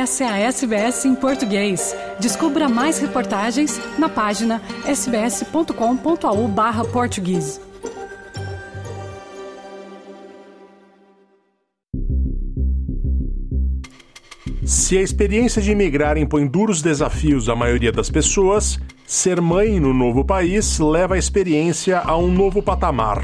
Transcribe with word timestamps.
Essa 0.00 0.24
é 0.24 0.28
a 0.28 0.38
SBS 0.38 1.04
em 1.04 1.14
português. 1.14 1.94
Descubra 2.18 2.70
mais 2.70 2.98
reportagens 2.98 3.78
na 3.98 4.08
página 4.08 4.62
sbs.com.au/português. 4.86 7.60
Se 14.64 14.96
a 14.96 15.02
experiência 15.02 15.60
de 15.60 15.72
imigrar 15.72 16.16
impõe 16.16 16.46
duros 16.46 16.80
desafios 16.80 17.50
à 17.50 17.54
maioria 17.54 17.92
das 17.92 18.08
pessoas, 18.08 18.80
ser 19.06 19.38
mãe 19.38 19.78
no 19.78 19.92
novo 19.92 20.24
país 20.24 20.78
leva 20.78 21.16
a 21.16 21.18
experiência 21.18 22.00
a 22.00 22.16
um 22.16 22.32
novo 22.32 22.62
patamar. 22.62 23.22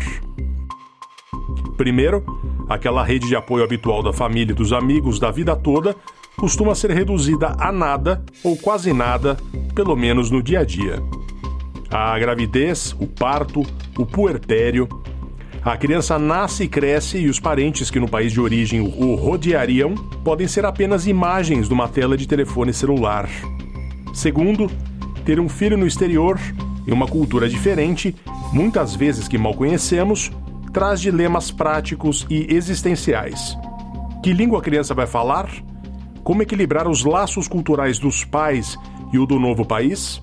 Primeiro, 1.79 2.22
aquela 2.68 3.03
rede 3.03 3.27
de 3.27 3.35
apoio 3.35 3.64
habitual 3.64 4.03
da 4.03 4.13
família 4.13 4.53
e 4.53 4.54
dos 4.54 4.75
amigos 4.75 5.18
da 5.18 5.31
vida 5.31 5.57
toda 5.57 5.96
costuma 6.36 6.75
ser 6.75 6.90
reduzida 6.90 7.57
a 7.58 7.72
nada 7.72 8.22
ou 8.45 8.57
quase 8.57 8.93
nada, 8.93 9.36
pelo 9.75 9.96
menos 9.96 10.31
no 10.31 10.43
dia 10.43 10.61
a 10.61 10.64
dia. 10.64 11.03
A 11.90 12.18
gravidez, 12.18 12.95
o 12.99 13.07
parto, 13.07 13.62
o 13.96 14.04
puerpério. 14.04 14.89
A 15.64 15.76
criança 15.76 16.18
nasce 16.18 16.64
e 16.64 16.68
cresce 16.68 17.18
e 17.18 17.29
os 17.29 17.40
parentes 17.40 17.90
que 17.90 17.99
no 17.99 18.09
país 18.09 18.32
de 18.32 18.40
origem 18.40 18.81
o 18.81 19.14
rodeariam 19.14 19.95
podem 20.22 20.46
ser 20.46 20.64
apenas 20.64 21.07
imagens 21.07 21.68
de 21.68 21.75
uma 21.75 21.89
tela 21.89 22.17
de 22.17 22.29
telefone 22.29 22.73
celular. 22.73 23.29
Segundo, 24.14 24.71
ter 25.25 25.40
um 25.40 25.48
filho 25.48 25.76
no 25.76 25.87
exterior, 25.87 26.39
em 26.87 26.93
uma 26.93 27.09
cultura 27.09 27.48
diferente, 27.48 28.14
muitas 28.53 28.95
vezes 28.95 29.26
que 29.26 29.37
mal 29.37 29.54
conhecemos, 29.54 30.31
traz 30.73 31.00
dilemas 31.00 31.50
práticos 31.50 32.27
e 32.31 32.55
existenciais. 32.55 33.56
Que 34.23 34.33
língua 34.33 34.61
a 34.61 34.62
criança 34.62 34.95
vai 34.95 35.07
falar? 35.07 35.48
Como 36.27 36.43
equilibrar 36.43 36.89
os 36.89 37.05
laços 37.05 37.47
culturais 37.47 38.01
dos 38.01 38.25
pais 38.25 38.77
e 39.13 39.19
o 39.19 39.25
do 39.25 39.39
novo 39.39 39.65
país? 39.65 40.21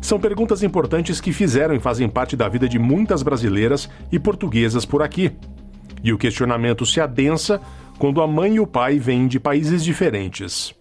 São 0.00 0.20
perguntas 0.20 0.62
importantes 0.62 1.20
que 1.20 1.32
fizeram 1.32 1.74
e 1.74 1.80
fazem 1.80 2.08
parte 2.08 2.36
da 2.36 2.48
vida 2.48 2.68
de 2.68 2.78
muitas 2.78 3.24
brasileiras 3.24 3.90
e 4.12 4.20
portuguesas 4.20 4.84
por 4.84 5.02
aqui. 5.02 5.32
E 6.00 6.12
o 6.12 6.16
questionamento 6.16 6.86
se 6.86 7.00
adensa 7.00 7.60
quando 7.98 8.22
a 8.22 8.26
mãe 8.28 8.54
e 8.54 8.60
o 8.60 8.68
pai 8.68 9.00
vêm 9.00 9.26
de 9.26 9.40
países 9.40 9.82
diferentes. 9.82 10.72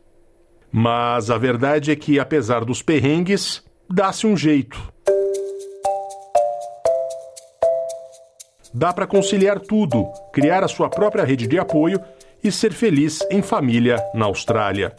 Mas 0.71 1.31
a 1.31 1.39
verdade 1.39 1.89
é 1.89 1.95
que, 1.95 2.19
apesar 2.19 2.63
dos 2.63 2.83
perrengues, 2.83 3.63
dá-se 3.89 4.27
um 4.27 4.37
jeito. 4.37 4.79
Dá 8.71 8.93
para 8.93 9.07
conciliar 9.07 9.59
tudo, 9.59 10.05
criar 10.31 10.63
a 10.63 10.67
sua 10.67 10.87
própria 10.87 11.23
rede 11.23 11.47
de 11.47 11.57
apoio 11.57 11.99
e 12.45 12.51
ser 12.51 12.71
feliz 12.71 13.19
em 13.31 13.41
família 13.41 13.97
na 14.13 14.25
Austrália. 14.25 14.93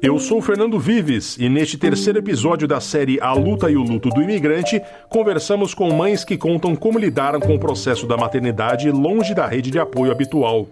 Eu 0.00 0.20
sou 0.20 0.40
Fernando 0.40 0.78
Vives 0.78 1.36
e 1.36 1.48
neste 1.48 1.76
terceiro 1.76 2.20
episódio 2.20 2.68
da 2.68 2.80
série 2.80 3.20
A 3.20 3.32
Luta 3.32 3.68
e 3.68 3.76
o 3.76 3.82
Luto 3.82 4.08
do 4.08 4.22
Imigrante, 4.22 4.80
conversamos 5.08 5.74
com 5.74 5.92
mães 5.92 6.22
que 6.22 6.36
contam 6.36 6.76
como 6.76 6.96
lidaram 6.96 7.40
com 7.40 7.56
o 7.56 7.58
processo 7.58 8.06
da 8.06 8.16
maternidade 8.16 8.88
longe 8.88 9.34
da 9.34 9.48
rede 9.48 9.68
de 9.68 9.80
apoio 9.80 10.12
habitual. 10.12 10.68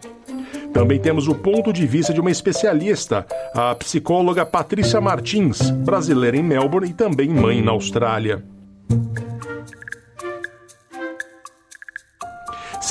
Também 0.73 1.01
temos 1.01 1.27
o 1.27 1.35
ponto 1.35 1.73
de 1.73 1.85
vista 1.85 2.15
de 2.15 2.21
uma 2.21 2.31
especialista, 2.31 3.27
a 3.53 3.75
psicóloga 3.75 4.47
Patrícia 4.47 5.01
Martins, 5.01 5.71
brasileira 5.71 6.37
em 6.37 6.45
Melbourne 6.45 6.91
e 6.91 6.95
também 6.95 7.29
mãe 7.29 7.61
na 7.61 7.73
Austrália. 7.73 8.54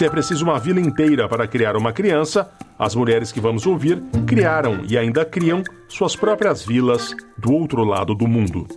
Se 0.04 0.08
é 0.08 0.10
preciso 0.10 0.44
uma 0.44 0.60
vila 0.60 0.82
inteira 0.82 1.30
para 1.30 1.48
criar 1.48 1.78
uma 1.78 1.94
criança, 1.94 2.52
as 2.78 2.94
mulheres 2.94 3.32
que 3.32 3.40
vamos 3.40 3.66
ouvir 3.66 4.04
criaram 4.28 4.84
e 4.86 4.98
ainda 4.98 5.24
criam 5.24 5.64
suas 5.88 6.14
próprias 6.14 6.62
vilas 6.62 7.16
do 7.38 7.54
outro 7.54 7.86
lado 7.86 8.14
do 8.14 8.28
mundo. 8.28 8.68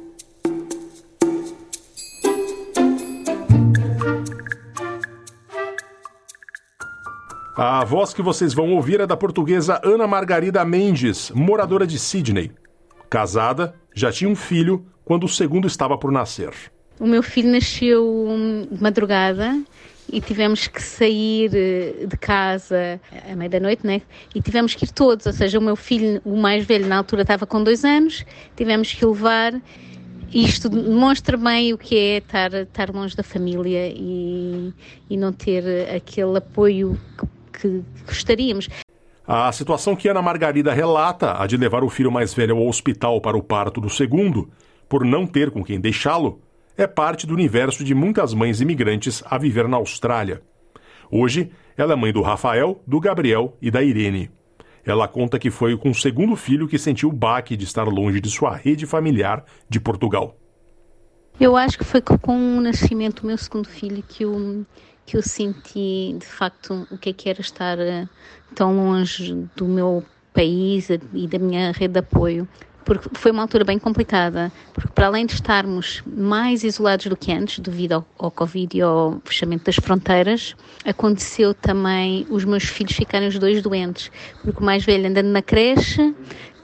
A 7.56 7.84
voz 7.84 8.15
que 8.15 8.22
vocês 8.22 8.54
vão 8.54 8.72
ouvir 8.75 9.00
é 9.00 9.06
da 9.09 9.16
portuguesa 9.16 9.81
Ana 9.82 10.06
Margarida 10.06 10.65
Mendes, 10.65 11.32
moradora 11.32 11.88
de 11.88 11.98
Sydney. 11.98 12.53
Casada, 13.10 13.75
já 13.92 14.12
tinha 14.12 14.31
um 14.31 14.36
filho 14.36 14.86
quando 15.04 15.25
o 15.25 15.28
segundo 15.28 15.66
estava 15.66 15.98
por 15.98 16.12
nascer. 16.12 16.53
O 17.00 17.06
meu 17.06 17.20
filho 17.20 17.50
nasceu 17.50 18.28
de 18.70 18.81
madrugada 18.81 19.60
e 20.11 20.21
tivemos 20.21 20.69
que 20.69 20.83
sair 20.83 21.50
eh, 21.55 22.06
de 22.06 22.17
casa 22.17 23.00
à 23.31 23.34
meia 23.34 23.50
da 23.50 23.61
noite, 23.61 23.87
né? 23.87 24.03
E 24.34 24.41
tivemos 24.41 24.75
que 24.75 24.84
ir 24.84 24.93
todos, 24.93 25.27
ou 25.27 25.33
seja, 25.33 25.59
o 25.59 25.62
meu 25.62 25.77
filho, 25.77 26.21
o 26.25 26.37
mais 26.37 26.65
velho, 26.65 26.87
na 26.87 26.99
altura 26.99 27.22
estava 27.22 27.47
com 27.47 27.62
dois 27.62 27.84
anos, 27.84 28.25
tivemos 28.56 28.93
que 28.93 29.05
levar. 29.05 29.61
Isto 30.33 30.69
demonstra 30.69 31.37
bem 31.37 31.72
o 31.72 31.78
que 31.78 31.97
é 31.97 32.16
estar, 32.19 32.53
estar 32.53 32.91
longe 32.91 33.16
da 33.16 33.22
família 33.22 33.89
e, 33.89 34.72
e 35.09 35.16
não 35.16 35.33
ter 35.33 35.65
aquele 35.95 36.37
apoio 36.39 36.99
que, 37.16 37.27
que 37.61 37.84
gostaríamos. 38.05 38.69
A 39.27 39.50
situação 39.50 39.97
que 39.97 40.09
Ana 40.09 40.22
Margarida 40.22 40.72
relata, 40.72 41.41
a 41.41 41.47
de 41.47 41.56
levar 41.56 41.83
o 41.83 41.91
filho 41.91 42.12
mais 42.12 42.33
velho 42.33 42.56
ao 42.56 42.69
hospital 42.69 43.21
para 43.21 43.37
o 43.37 43.43
parto 43.43 43.81
do 43.81 43.89
segundo, 43.89 44.49
por 44.89 45.05
não 45.05 45.27
ter 45.27 45.50
com 45.50 45.65
quem 45.65 45.81
deixá-lo, 45.81 46.41
é 46.76 46.87
parte 46.87 47.26
do 47.26 47.34
universo 47.34 47.82
de 47.82 47.94
muitas 47.94 48.34
mães 48.34 48.60
imigrantes 48.60 49.22
a 49.26 49.38
viver 49.38 49.66
na 49.66 49.76
Austrália. 49.76 50.42
Hoje, 51.10 51.50
ela 51.76 51.94
é 51.94 51.97
mãe 51.97 52.12
do 52.12 52.20
Rafael, 52.20 52.82
do 52.87 53.00
Gabriel 53.00 53.56
e 53.62 53.70
da 53.70 53.82
Irene. 53.82 54.31
Ela 54.84 55.09
conta 55.09 55.38
que 55.38 55.50
foi 55.50 55.76
com 55.76 55.91
o 55.91 55.94
segundo 55.94 56.36
filho 56.36 56.69
que 56.69 56.78
sentiu 56.78 57.09
o 57.09 57.12
baque 57.12 57.56
de 57.56 57.65
estar 57.65 57.84
longe 57.84 58.20
de 58.20 58.31
sua 58.31 58.54
rede 58.54 58.86
familiar 58.86 59.44
de 59.69 59.81
Portugal. 59.81 60.36
Eu 61.41 61.56
acho 61.56 61.78
que 61.78 61.84
foi 61.84 62.00
com 62.00 62.59
o 62.59 62.60
nascimento 62.60 63.22
do 63.22 63.26
meu 63.26 63.36
segundo 63.36 63.69
filho 63.69 64.03
que 64.03 64.25
eu, 64.25 64.65
que 65.04 65.16
eu 65.16 65.22
senti 65.22 66.16
de 66.19 66.26
facto 66.26 66.86
o 66.91 66.97
que 66.97 67.10
é 67.10 67.12
que 67.12 67.28
era 67.28 67.41
estar 67.41 67.78
eh, 67.78 68.09
tão 68.54 68.75
longe 68.76 69.34
do 69.54 69.66
meu 69.66 70.04
país 70.32 70.88
e 70.88 71.26
da 71.26 71.38
minha 71.38 71.72
rede 71.72 71.94
de 71.94 71.98
apoio 71.98 72.48
porque 72.86 73.08
foi 73.14 73.32
uma 73.32 73.42
altura 73.42 73.64
bem 73.64 73.80
complicada, 73.80 74.50
porque 74.72 74.92
para 74.94 75.08
além 75.08 75.26
de 75.26 75.34
estarmos 75.34 76.02
mais 76.06 76.62
isolados 76.62 77.06
do 77.06 77.16
que 77.16 77.32
antes, 77.32 77.58
devido 77.58 77.94
ao, 77.94 78.06
ao 78.16 78.30
Covid 78.30 78.78
e 78.78 78.80
ao 78.80 79.20
fechamento 79.24 79.64
das 79.64 79.74
fronteiras, 79.74 80.54
aconteceu 80.84 81.52
também 81.52 82.24
os 82.30 82.44
meus 82.44 82.62
filhos 82.62 82.92
ficarem 82.92 83.26
os 83.26 83.38
dois 83.38 83.60
doentes, 83.60 84.10
porque 84.41 84.62
o 84.62 84.64
mais 84.64 84.84
velho 84.84 85.08
andando 85.08 85.26
na 85.26 85.42
creche, 85.42 86.14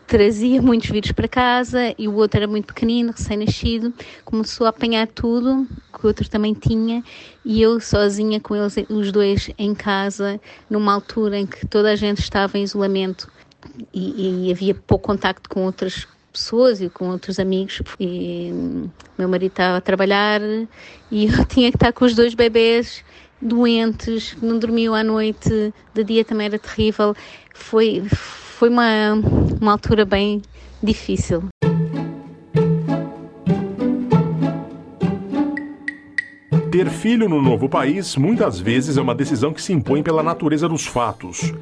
trazia 0.06 0.62
muitos 0.62 0.90
vírus 0.90 1.10
para 1.10 1.26
casa 1.26 1.92
e 1.98 2.06
o 2.06 2.14
outro 2.14 2.38
era 2.38 2.46
muito 2.46 2.66
pequenino, 2.66 3.12
recém-nascido, 3.12 3.92
começou 4.24 4.66
a 4.66 4.70
apanhar 4.70 5.08
tudo 5.08 5.66
que 5.92 6.04
o 6.04 6.06
outro 6.06 6.28
também 6.28 6.54
tinha 6.54 7.02
e 7.44 7.60
eu 7.60 7.80
sozinha 7.80 8.38
com 8.38 8.54
eles, 8.54 8.76
os 8.88 9.10
dois 9.10 9.50
em 9.58 9.74
casa, 9.74 10.40
numa 10.70 10.92
altura 10.92 11.38
em 11.38 11.46
que 11.46 11.66
toda 11.66 11.90
a 11.90 11.96
gente 11.96 12.20
estava 12.20 12.58
em 12.58 12.62
isolamento 12.62 13.26
e, 13.92 14.48
e 14.48 14.52
havia 14.52 14.74
pouco 14.74 15.06
contacto 15.06 15.48
com 15.48 15.64
outras 15.64 16.06
pessoas 16.32 16.80
e 16.80 16.88
com 16.88 17.10
outros 17.10 17.38
amigos 17.38 17.82
e 18.00 18.50
meu 19.18 19.28
marido 19.28 19.52
estava 19.52 19.76
a 19.76 19.80
trabalhar 19.80 20.40
e 21.10 21.26
eu 21.26 21.44
tinha 21.46 21.70
que 21.70 21.76
estar 21.76 21.92
com 21.92 22.04
os 22.04 22.14
dois 22.14 22.34
bebês 22.34 23.04
doentes, 23.42 24.36
não 24.40 24.58
dormiam 24.58 24.94
à 24.94 25.02
noite, 25.02 25.74
de 25.92 26.04
dia 26.04 26.24
também 26.24 26.46
era 26.46 26.58
terrível. 26.58 27.14
Foi, 27.52 28.02
foi 28.08 28.68
uma, 28.68 29.14
uma 29.60 29.72
altura 29.72 30.04
bem 30.04 30.40
difícil. 30.82 31.42
Ter 36.70 36.88
filho 36.88 37.28
no 37.28 37.42
novo 37.42 37.68
país 37.68 38.16
muitas 38.16 38.58
vezes 38.58 38.96
é 38.96 39.02
uma 39.02 39.14
decisão 39.14 39.52
que 39.52 39.60
se 39.60 39.74
impõe 39.74 40.02
pela 40.02 40.22
natureza 40.22 40.68
dos 40.68 40.86
fatos. 40.86 41.52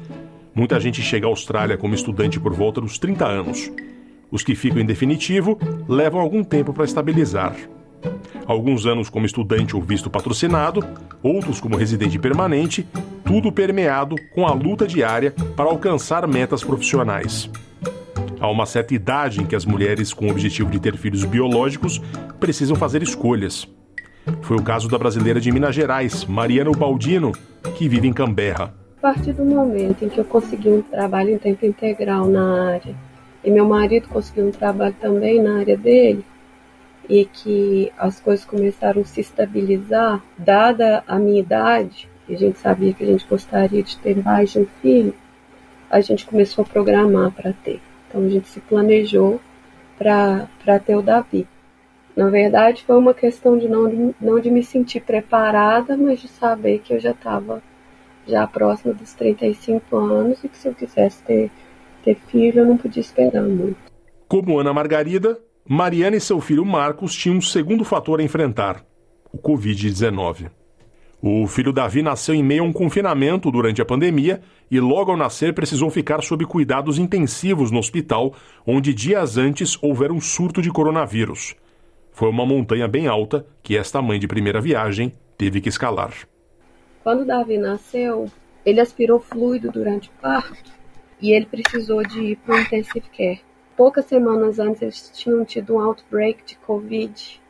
Muita 0.53 0.79
gente 0.79 1.01
chega 1.01 1.25
à 1.25 1.29
Austrália 1.29 1.77
como 1.77 1.95
estudante 1.95 2.39
por 2.39 2.53
volta 2.53 2.81
dos 2.81 2.99
30 2.99 3.25
anos. 3.25 3.71
Os 4.29 4.43
que 4.43 4.53
ficam 4.53 4.81
em 4.81 4.85
definitivo 4.85 5.57
levam 5.87 6.19
algum 6.19 6.43
tempo 6.43 6.73
para 6.73 6.83
estabilizar. 6.83 7.55
Alguns 8.45 8.85
anos 8.85 9.09
como 9.09 9.25
estudante 9.25 9.75
ou 9.75 9.81
visto 9.81 10.09
patrocinado, 10.09 10.81
outros 11.23 11.61
como 11.61 11.77
residente 11.77 12.19
permanente, 12.19 12.85
tudo 13.23 13.51
permeado 13.51 14.15
com 14.33 14.45
a 14.45 14.53
luta 14.53 14.85
diária 14.85 15.31
para 15.55 15.69
alcançar 15.69 16.27
metas 16.27 16.63
profissionais. 16.63 17.49
Há 18.39 18.49
uma 18.49 18.65
certa 18.65 18.93
idade 18.93 19.39
em 19.39 19.45
que 19.45 19.55
as 19.55 19.65
mulheres 19.65 20.11
com 20.13 20.27
o 20.27 20.31
objetivo 20.31 20.69
de 20.69 20.79
ter 20.79 20.97
filhos 20.97 21.23
biológicos 21.23 22.01
precisam 22.39 22.75
fazer 22.75 23.01
escolhas. 23.01 23.67
Foi 24.41 24.57
o 24.57 24.63
caso 24.63 24.89
da 24.89 24.97
brasileira 24.97 25.39
de 25.39 25.51
Minas 25.51 25.75
Gerais, 25.75 26.25
Mariana 26.25 26.71
Baldino, 26.71 27.31
que 27.77 27.87
vive 27.87 28.07
em 28.07 28.13
Canberra. 28.13 28.80
Partir 29.01 29.33
do 29.33 29.43
momento 29.43 30.05
em 30.05 30.09
que 30.09 30.19
eu 30.19 30.25
consegui 30.25 30.69
um 30.69 30.83
trabalho 30.83 31.31
em 31.31 31.37
tempo 31.39 31.65
integral 31.65 32.27
na 32.27 32.71
área 32.73 32.95
e 33.43 33.49
meu 33.49 33.65
marido 33.65 34.07
conseguiu 34.07 34.45
um 34.45 34.51
trabalho 34.51 34.95
também 35.01 35.41
na 35.41 35.57
área 35.57 35.75
dele 35.75 36.23
e 37.09 37.25
que 37.25 37.91
as 37.97 38.19
coisas 38.19 38.45
começaram 38.45 39.01
a 39.01 39.05
se 39.05 39.19
estabilizar, 39.19 40.21
dada 40.37 41.03
a 41.07 41.17
minha 41.17 41.39
idade, 41.39 42.07
e 42.29 42.35
a 42.35 42.37
gente 42.37 42.59
sabia 42.59 42.93
que 42.93 43.03
a 43.03 43.07
gente 43.07 43.25
gostaria 43.27 43.81
de 43.81 43.97
ter 43.97 44.23
mais 44.23 44.51
de 44.51 44.59
um 44.59 44.67
filho, 44.83 45.15
a 45.89 45.99
gente 45.99 46.23
começou 46.23 46.63
a 46.63 46.67
programar 46.67 47.31
para 47.31 47.53
ter. 47.53 47.81
Então 48.07 48.21
a 48.21 48.29
gente 48.29 48.47
se 48.49 48.59
planejou 48.59 49.41
para 49.97 50.79
ter 50.85 50.95
o 50.95 51.01
Davi. 51.01 51.47
Na 52.15 52.29
verdade, 52.29 52.83
foi 52.83 52.97
uma 52.97 53.15
questão 53.15 53.57
de 53.57 53.67
não, 53.67 54.13
não 54.21 54.39
de 54.39 54.51
me 54.51 54.63
sentir 54.63 54.99
preparada, 54.99 55.97
mas 55.97 56.19
de 56.19 56.27
saber 56.27 56.79
que 56.79 56.93
eu 56.93 56.99
já 56.99 57.11
estava 57.11 57.63
já 58.31 58.47
próxima 58.47 58.93
dos 58.93 59.13
35 59.13 59.95
anos 59.97 60.43
e 60.43 60.49
que 60.49 60.57
se 60.57 60.67
eu 60.67 60.73
quisesse 60.73 61.21
ter, 61.23 61.51
ter 62.03 62.15
filho, 62.27 62.61
eu 62.61 62.65
não 62.65 62.77
podia 62.77 63.01
esperar 63.01 63.43
muito. 63.43 63.77
Como 64.27 64.57
Ana 64.57 64.73
Margarida, 64.73 65.37
Mariana 65.67 66.15
e 66.15 66.21
seu 66.21 66.39
filho 66.39 66.65
Marcos 66.65 67.13
tinham 67.13 67.37
um 67.37 67.41
segundo 67.41 67.83
fator 67.83 68.19
a 68.19 68.23
enfrentar: 68.23 68.83
o 69.31 69.37
Covid-19. 69.37 70.49
O 71.23 71.45
filho 71.45 71.71
Davi 71.71 72.01
nasceu 72.01 72.33
em 72.33 72.41
meio 72.41 72.63
a 72.63 72.65
um 72.65 72.73
confinamento 72.73 73.51
durante 73.51 73.79
a 73.79 73.85
pandemia 73.85 74.41
e, 74.71 74.79
logo 74.79 75.11
ao 75.11 75.17
nascer, 75.17 75.53
precisou 75.53 75.91
ficar 75.91 76.23
sob 76.23 76.43
cuidados 76.45 76.97
intensivos 76.97 77.69
no 77.69 77.77
hospital, 77.77 78.33
onde 78.65 78.91
dias 78.91 79.37
antes 79.37 79.77
houvera 79.83 80.11
um 80.11 80.19
surto 80.19 80.63
de 80.63 80.71
coronavírus. 80.71 81.55
Foi 82.11 82.27
uma 82.27 82.43
montanha 82.43 82.87
bem 82.87 83.05
alta 83.05 83.45
que 83.61 83.77
esta 83.77 84.01
mãe 84.01 84.19
de 84.19 84.27
primeira 84.27 84.59
viagem 84.59 85.13
teve 85.37 85.61
que 85.61 85.69
escalar. 85.69 86.11
Quando 87.03 87.25
Davi 87.25 87.57
nasceu, 87.57 88.29
ele 88.65 88.79
aspirou 88.79 89.19
fluido 89.19 89.71
durante 89.71 90.09
o 90.09 90.21
parto 90.21 90.71
e 91.21 91.31
ele 91.31 91.45
precisou 91.45 92.03
de 92.03 92.19
ir 92.19 92.35
para 92.37 92.55
o 92.55 92.59
intensive 92.59 93.09
care. 93.09 93.41
Poucas 93.75 94.05
semanas 94.05 94.59
antes, 94.59 94.81
eles 94.81 95.11
tinham 95.13 95.43
tido 95.43 95.75
um 95.75 95.79
outbreak 95.79 96.43
de 96.43 96.55
Covid 96.57 97.41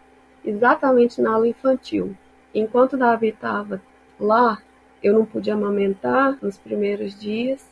exatamente 0.44 1.22
na 1.22 1.34
aula 1.34 1.48
infantil. 1.48 2.16
Enquanto 2.54 2.98
Davi 2.98 3.30
estava 3.30 3.82
lá, 4.20 4.62
eu 5.04 5.14
não 5.14 5.26
pude 5.26 5.50
amamentar 5.50 6.38
nos 6.42 6.58
primeiros 6.58 7.20
dias. 7.20 7.70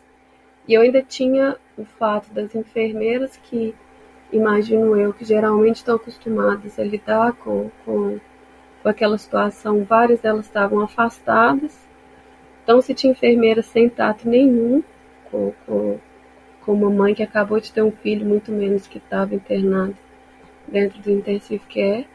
E 0.68 0.74
eu 0.74 0.82
ainda 0.82 1.02
tinha 1.02 1.58
o 1.78 1.86
fato 1.86 2.32
das 2.34 2.54
enfermeiras 2.54 3.38
que, 3.38 3.76
imagino 4.32 4.96
eu, 4.96 5.14
que 5.14 5.26
geralmente 5.26 5.78
estão 5.78 5.96
acostumadas 5.96 6.78
a 6.78 6.84
lidar 6.84 7.34
com, 7.34 7.70
com, 7.86 8.20
com 8.82 8.90
aquela 8.90 9.18
situação, 9.18 9.84
várias 9.84 10.20
delas 10.20 10.46
estavam 10.46 10.80
afastadas. 10.82 11.78
Então, 12.64 12.82
se 12.82 12.94
tinha 12.94 13.12
enfermeira 13.12 13.62
sem 13.62 13.90
tato 13.90 14.28
nenhum, 14.28 14.84
com, 15.32 15.54
com, 15.66 16.00
com 16.62 16.74
uma 16.74 16.90
mãe 16.90 17.14
que 17.14 17.24
acabou 17.24 17.60
de 17.60 17.72
ter 17.72 17.82
um 17.82 17.92
filho, 17.92 18.26
muito 18.26 18.52
menos 18.52 18.88
que 18.88 18.98
estava 18.98 19.36
internado 19.36 19.96
dentro 20.68 21.00
do 21.02 21.12
intensive 21.12 21.64
care. 21.68 22.08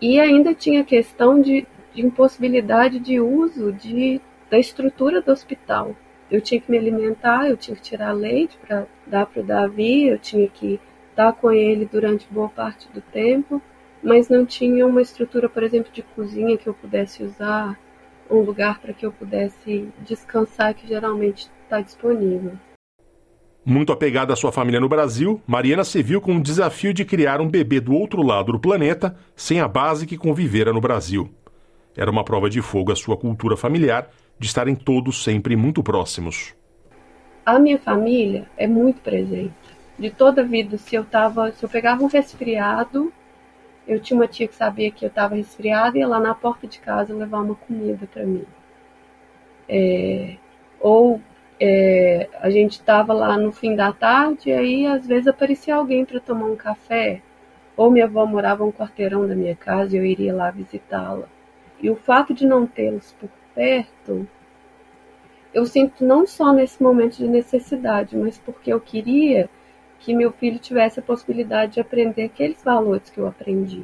E 0.00 0.20
ainda 0.20 0.54
tinha 0.54 0.84
questão 0.84 1.40
de 1.40 1.66
de 1.98 2.06
impossibilidade 2.06 3.00
de 3.00 3.20
uso 3.20 3.72
de, 3.72 4.20
da 4.48 4.58
estrutura 4.58 5.20
do 5.20 5.32
hospital. 5.32 5.96
Eu 6.30 6.40
tinha 6.40 6.60
que 6.60 6.70
me 6.70 6.78
alimentar, 6.78 7.48
eu 7.48 7.56
tinha 7.56 7.74
que 7.74 7.82
tirar 7.82 8.12
leite 8.12 8.56
para 8.58 8.86
dar 9.06 9.26
para 9.26 9.40
o 9.40 9.44
Davi, 9.44 10.06
eu 10.06 10.18
tinha 10.18 10.46
que 10.48 10.80
estar 11.10 11.32
com 11.32 11.50
ele 11.50 11.88
durante 11.90 12.28
boa 12.30 12.48
parte 12.48 12.88
do 12.92 13.00
tempo, 13.00 13.60
mas 14.02 14.28
não 14.28 14.44
tinha 14.46 14.86
uma 14.86 15.02
estrutura, 15.02 15.48
por 15.48 15.62
exemplo, 15.62 15.92
de 15.92 16.02
cozinha 16.02 16.56
que 16.56 16.66
eu 16.66 16.74
pudesse 16.74 17.22
usar, 17.22 17.78
um 18.30 18.40
lugar 18.40 18.78
para 18.80 18.92
que 18.92 19.04
eu 19.04 19.12
pudesse 19.12 19.88
descansar 20.00 20.74
que 20.74 20.86
geralmente 20.86 21.50
está 21.64 21.80
disponível. 21.80 22.52
Muito 23.64 23.92
apegada 23.92 24.32
à 24.32 24.36
sua 24.36 24.50
família 24.50 24.80
no 24.80 24.88
Brasil, 24.88 25.42
Mariana 25.46 25.84
se 25.84 26.02
viu 26.02 26.20
com 26.20 26.36
o 26.36 26.42
desafio 26.42 26.94
de 26.94 27.04
criar 27.04 27.40
um 27.40 27.48
bebê 27.48 27.80
do 27.80 27.92
outro 27.92 28.22
lado 28.22 28.52
do 28.52 28.58
planeta 28.58 29.16
sem 29.36 29.60
a 29.60 29.68
base 29.68 30.06
que 30.06 30.16
convivera 30.16 30.72
no 30.72 30.80
Brasil. 30.80 31.28
Era 31.96 32.10
uma 32.10 32.24
prova 32.24 32.48
de 32.48 32.62
fogo 32.62 32.92
a 32.92 32.96
sua 32.96 33.16
cultura 33.16 33.56
familiar 33.56 34.08
de 34.38 34.46
estarem 34.46 34.74
todos 34.74 35.22
sempre 35.22 35.56
muito 35.56 35.82
próximos. 35.82 36.54
A 37.44 37.58
minha 37.58 37.78
família 37.78 38.46
é 38.56 38.66
muito 38.66 39.00
presente. 39.00 39.52
De 39.98 40.10
toda 40.10 40.42
a 40.42 40.44
vida, 40.44 40.78
se 40.78 40.94
eu 40.94 41.04
tava, 41.04 41.50
se 41.50 41.64
eu 41.64 41.68
pegava 41.68 42.02
um 42.02 42.06
resfriado, 42.06 43.12
eu 43.88 43.98
tinha 43.98 44.20
uma 44.20 44.28
tia 44.28 44.46
que 44.46 44.54
sabia 44.54 44.90
que 44.90 45.04
eu 45.04 45.08
estava 45.08 45.34
resfriada 45.34 45.96
e 45.96 46.00
ia 46.00 46.06
lá 46.06 46.20
na 46.20 46.34
porta 46.34 46.66
de 46.66 46.78
casa 46.78 47.14
levar 47.14 47.40
uma 47.40 47.54
comida 47.54 48.06
para 48.06 48.24
mim. 48.24 48.44
É, 49.66 50.36
ou 50.78 51.20
é, 51.58 52.28
a 52.40 52.50
gente 52.50 52.72
estava 52.72 53.14
lá 53.14 53.36
no 53.38 53.50
fim 53.50 53.74
da 53.74 53.90
tarde 53.92 54.50
e 54.50 54.52
aí 54.52 54.86
às 54.86 55.06
vezes 55.06 55.26
aparecia 55.26 55.74
alguém 55.74 56.04
para 56.04 56.20
tomar 56.20 56.46
um 56.46 56.56
café. 56.56 57.22
Ou 57.76 57.90
minha 57.90 58.04
avó 58.04 58.26
morava 58.26 58.64
um 58.64 58.72
quarteirão 58.72 59.26
da 59.26 59.34
minha 59.34 59.56
casa 59.56 59.96
e 59.96 59.98
eu 59.98 60.04
iria 60.04 60.34
lá 60.34 60.50
visitá-la. 60.50 61.26
E 61.80 61.88
o 61.88 61.96
fato 61.96 62.34
de 62.34 62.46
não 62.46 62.66
tê-los 62.66 63.12
por 63.12 63.30
perto, 63.54 64.28
eu 65.54 65.64
sinto 65.64 66.04
não 66.04 66.26
só 66.26 66.52
nesse 66.52 66.82
momento 66.82 67.16
de 67.16 67.26
necessidade, 67.26 68.16
mas 68.16 68.36
porque 68.36 68.70
eu 68.72 68.80
queria 68.80 69.48
que 70.00 70.14
meu 70.14 70.32
filho 70.32 70.58
tivesse 70.58 71.00
a 71.00 71.02
possibilidade 71.02 71.74
de 71.74 71.80
aprender 71.80 72.24
aqueles 72.24 72.62
valores 72.62 73.10
que 73.10 73.18
eu 73.18 73.26
aprendi 73.26 73.82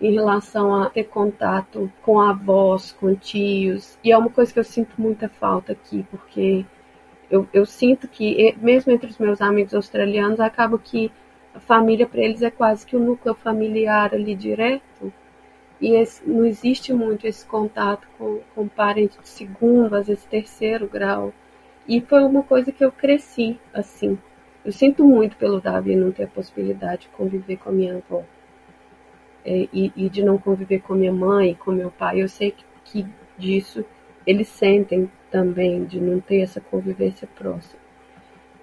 em 0.00 0.12
relação 0.12 0.74
a 0.74 0.88
ter 0.88 1.04
contato 1.04 1.90
com 2.02 2.20
avós, 2.20 2.92
com 2.92 3.14
tios. 3.14 3.98
E 4.02 4.12
é 4.12 4.18
uma 4.18 4.30
coisa 4.30 4.52
que 4.52 4.58
eu 4.58 4.64
sinto 4.64 4.94
muita 5.00 5.28
falta 5.28 5.72
aqui, 5.72 6.06
porque 6.10 6.64
eu, 7.30 7.48
eu 7.52 7.66
sinto 7.66 8.06
que, 8.06 8.54
mesmo 8.60 8.92
entre 8.92 9.10
os 9.10 9.18
meus 9.18 9.40
amigos 9.40 9.74
australianos, 9.74 10.40
acaba 10.40 10.78
que 10.78 11.10
a 11.54 11.60
família 11.60 12.06
para 12.06 12.20
eles 12.20 12.42
é 12.42 12.50
quase 12.50 12.86
que 12.86 12.96
o 12.96 13.00
um 13.00 13.04
núcleo 13.04 13.34
familiar 13.34 14.14
ali 14.14 14.34
direto 14.34 15.12
e 15.80 15.92
esse, 15.92 16.28
não 16.28 16.44
existe 16.44 16.92
muito 16.92 17.26
esse 17.26 17.46
contato 17.46 18.08
com, 18.18 18.40
com 18.54 18.68
parente 18.68 19.18
de 19.20 19.28
segundo, 19.28 19.94
às 19.94 20.06
vezes 20.08 20.24
terceiro 20.24 20.88
grau. 20.88 21.32
E 21.86 22.00
foi 22.00 22.22
uma 22.24 22.42
coisa 22.42 22.72
que 22.72 22.84
eu 22.84 22.92
cresci 22.92 23.58
assim. 23.72 24.18
Eu 24.64 24.72
sinto 24.72 25.04
muito 25.04 25.36
pelo 25.36 25.60
Davi 25.60 25.96
não 25.96 26.12
ter 26.12 26.24
a 26.24 26.28
possibilidade 26.28 27.02
de 27.02 27.08
conviver 27.08 27.56
com 27.56 27.70
a 27.70 27.72
minha 27.72 27.96
avó. 27.96 28.22
É, 29.44 29.68
e, 29.72 29.92
e, 29.96 30.08
de 30.10 30.22
não 30.22 30.36
conviver 30.36 30.80
com 30.80 30.94
minha 30.94 31.12
mãe, 31.12 31.54
com 31.54 31.72
meu 31.72 31.90
pai. 31.90 32.20
Eu 32.20 32.28
sei 32.28 32.50
que, 32.50 32.64
que 32.84 33.06
disso 33.38 33.84
eles 34.26 34.48
sentem 34.48 35.10
também, 35.30 35.84
de 35.84 36.00
não 36.00 36.20
ter 36.20 36.40
essa 36.40 36.60
convivência 36.60 37.26
próxima. 37.34 37.80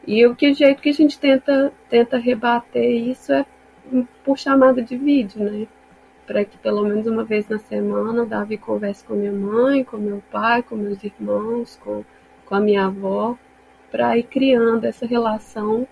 E 0.06 0.24
o 0.28 0.36
que 0.36 0.54
jeito 0.54 0.82
que 0.82 0.90
a 0.90 0.94
gente 0.94 1.18
tenta, 1.18 1.74
tenta 1.90 2.18
rebater 2.18 2.86
isso 2.86 3.34
é 3.34 3.46
por 4.24 4.38
chamada 4.38 4.82
de 4.82 4.96
vídeo, 4.96 5.44
né? 5.44 5.68
para 6.26 6.44
que 6.44 6.58
pelo 6.58 6.84
menos 6.84 7.06
uma 7.06 7.24
vez 7.24 7.48
na 7.48 7.60
semana 7.60 8.24
o 8.24 8.26
Davi 8.26 8.58
converse 8.58 9.04
com 9.04 9.14
minha 9.14 9.32
mãe, 9.32 9.84
com 9.84 9.98
meu 9.98 10.22
pai, 10.32 10.64
com 10.64 10.76
meus 10.76 11.04
irmãos, 11.04 11.80
com, 11.84 12.04
com 12.46 12.56
a 12.56 12.60
minha 12.60 12.86
avó, 12.86 13.38
para 13.92 14.18
ir 14.18 14.24
criando 14.24 14.86
essa 14.86 15.06
relação, 15.06 15.88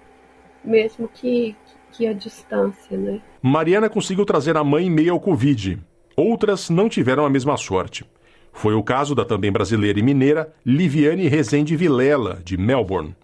mesmo 0.64 1.08
que, 1.08 1.56
que 1.92 2.08
a 2.08 2.14
distância, 2.14 2.98
né? 2.98 3.22
Mariana 3.42 3.90
conseguiu 3.90 4.26
trazer 4.26 4.58
a 4.58 4.64
mãe 4.64 4.90
meio 4.90 5.14
ao 5.14 5.20
Covid. 5.20 5.80
Outras 6.16 6.70
não 6.70 6.88
tiveram 6.88 7.26
a 7.26 7.30
mesma 7.30 7.58
sorte. 7.58 8.06
Foi 8.52 8.76
o 8.76 8.84
caso 8.84 9.16
da 9.16 9.26
também 9.26 9.52
brasileira 9.52 10.00
e 10.00 10.04
mineira 10.04 10.54
Liviane 10.66 11.28
Rezende 11.28 11.76
Vilela, 11.76 12.40
de 12.46 12.56
Melbourne. 12.56 13.16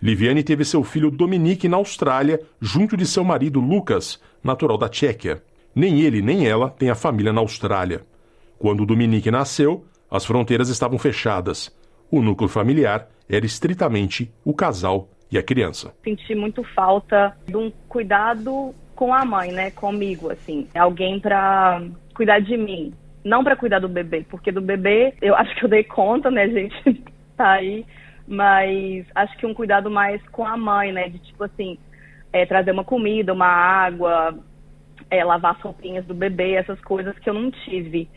Liviane 0.00 0.44
teve 0.44 0.64
seu 0.64 0.84
filho 0.84 1.10
Dominique 1.10 1.68
na 1.68 1.78
Austrália, 1.78 2.40
junto 2.60 2.96
de 2.96 3.06
seu 3.06 3.24
marido 3.24 3.58
Lucas, 3.58 4.20
natural 4.44 4.78
da 4.78 4.88
Tchequia. 4.88 5.42
Nem 5.74 6.00
ele 6.00 6.22
nem 6.22 6.46
ela 6.46 6.70
têm 6.70 6.90
a 6.90 6.94
família 6.94 7.32
na 7.32 7.40
Austrália. 7.40 8.02
Quando 8.58 8.86
Dominique 8.86 9.30
nasceu, 9.30 9.84
as 10.10 10.24
fronteiras 10.24 10.68
estavam 10.68 10.98
fechadas. 10.98 11.74
O 12.10 12.22
núcleo 12.22 12.48
familiar 12.48 13.08
era 13.28 13.44
estritamente 13.44 14.32
o 14.44 14.54
casal 14.54 15.08
e 15.30 15.38
a 15.38 15.42
criança. 15.42 15.94
Senti 16.02 16.34
muito 16.34 16.62
falta 16.62 17.36
de 17.46 17.56
um 17.56 17.70
cuidado 17.88 18.74
com 18.94 19.14
a 19.14 19.24
mãe, 19.24 19.52
né, 19.52 19.70
comigo, 19.70 20.30
assim, 20.30 20.66
alguém 20.74 21.20
para 21.20 21.82
cuidar 22.14 22.40
de 22.40 22.56
mim, 22.56 22.92
não 23.24 23.44
para 23.44 23.56
cuidar 23.56 23.78
do 23.78 23.88
bebê, 23.88 24.24
porque 24.28 24.50
do 24.50 24.60
bebê 24.60 25.14
eu 25.22 25.36
acho 25.36 25.54
que 25.54 25.64
eu 25.64 25.68
dei 25.68 25.84
conta, 25.84 26.30
né, 26.30 26.48
gente, 26.48 27.04
tá 27.36 27.52
aí, 27.52 27.86
mas 28.26 29.06
acho 29.14 29.36
que 29.38 29.46
um 29.46 29.54
cuidado 29.54 29.90
mais 29.90 30.20
com 30.28 30.44
a 30.44 30.56
mãe, 30.56 30.92
né, 30.92 31.08
de 31.08 31.18
tipo 31.20 31.44
assim, 31.44 31.78
é, 32.32 32.44
trazer 32.44 32.72
uma 32.72 32.84
comida, 32.84 33.32
uma 33.32 33.46
água, 33.46 34.36
é, 35.10 35.24
lavar 35.24 35.54
as 35.54 35.60
roupinhas 35.60 36.04
do 36.04 36.14
bebê, 36.14 36.54
essas 36.54 36.80
coisas 36.80 37.18
que 37.18 37.28
eu 37.28 37.34
não 37.34 37.50
tive. 37.50 38.08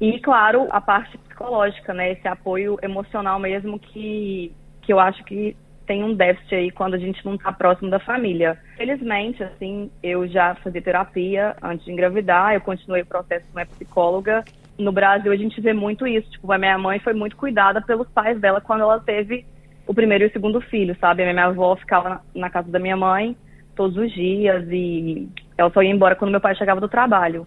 E, 0.00 0.20
claro, 0.20 0.68
a 0.70 0.80
parte 0.80 1.16
psicológica, 1.18 1.94
né? 1.94 2.12
Esse 2.12 2.28
apoio 2.28 2.78
emocional 2.82 3.38
mesmo 3.38 3.78
que, 3.78 4.52
que 4.82 4.92
eu 4.92 5.00
acho 5.00 5.24
que 5.24 5.56
tem 5.86 6.02
um 6.02 6.14
déficit 6.14 6.54
aí 6.54 6.70
quando 6.70 6.94
a 6.94 6.98
gente 6.98 7.24
não 7.24 7.36
está 7.36 7.52
próximo 7.52 7.88
da 7.88 7.98
família. 7.98 8.58
Felizmente, 8.76 9.42
assim, 9.42 9.90
eu 10.02 10.26
já 10.26 10.54
fazia 10.56 10.82
terapia 10.82 11.56
antes 11.62 11.84
de 11.84 11.92
engravidar, 11.92 12.54
eu 12.54 12.60
continuei 12.60 13.02
o 13.02 13.06
processo 13.06 13.46
com 13.52 13.58
a 13.58 13.66
psicóloga. 13.66 14.44
No 14.78 14.92
Brasil, 14.92 15.32
a 15.32 15.36
gente 15.36 15.60
vê 15.60 15.72
muito 15.72 16.06
isso. 16.06 16.30
Tipo, 16.30 16.52
a 16.52 16.58
minha 16.58 16.76
mãe 16.76 16.98
foi 16.98 17.14
muito 17.14 17.36
cuidada 17.36 17.80
pelos 17.80 18.08
pais 18.08 18.38
dela 18.40 18.60
quando 18.60 18.82
ela 18.82 19.00
teve 19.00 19.46
o 19.86 19.94
primeiro 19.94 20.24
e 20.24 20.26
o 20.26 20.32
segundo 20.32 20.60
filho, 20.60 20.96
sabe? 21.00 21.22
A 21.22 21.32
minha 21.32 21.46
avó 21.46 21.76
ficava 21.76 22.20
na, 22.34 22.50
casa 22.50 22.70
da 22.70 22.78
minha 22.78 22.96
mãe 22.96 23.36
todos 23.74 23.96
os 23.96 24.12
dias 24.12 24.66
e 24.70 25.28
ela 25.56 25.70
só 25.70 25.82
ia 25.82 25.90
embora 25.90 26.16
quando 26.16 26.32
meu 26.32 26.40
pai 26.40 26.54
chegava 26.56 26.80
do 26.80 26.88
trabalho. 26.88 27.46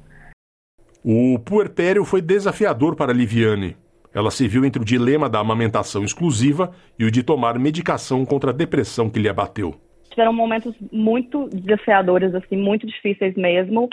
O 1.04 1.40
puerpério 1.40 2.06
foi 2.06 2.22
desafiador 2.22 2.96
para 2.96 3.14
Liviane. 3.14 3.76
Ela 4.14 4.32
se 4.32 4.48
viu 4.48 4.66
entre 4.66 4.82
o 4.82 4.86
dilema 4.86 5.30
da 5.30 5.40
amamentação 5.40 6.04
exclusiva 6.04 6.72
e 6.98 7.06
o 7.06 7.12
de 7.12 7.22
tomar 7.22 7.60
medicação 7.60 8.26
contra 8.26 8.50
a 8.50 8.54
depressão 8.54 9.10
que 9.10 9.20
lhe 9.20 9.30
abateu. 9.30 9.76
Tiveram 10.10 10.34
momentos 10.34 10.74
muito 10.92 11.48
desafiadores, 11.50 12.34
assim, 12.34 12.58
muito 12.58 12.88
difíceis 12.88 13.36
mesmo. 13.36 13.88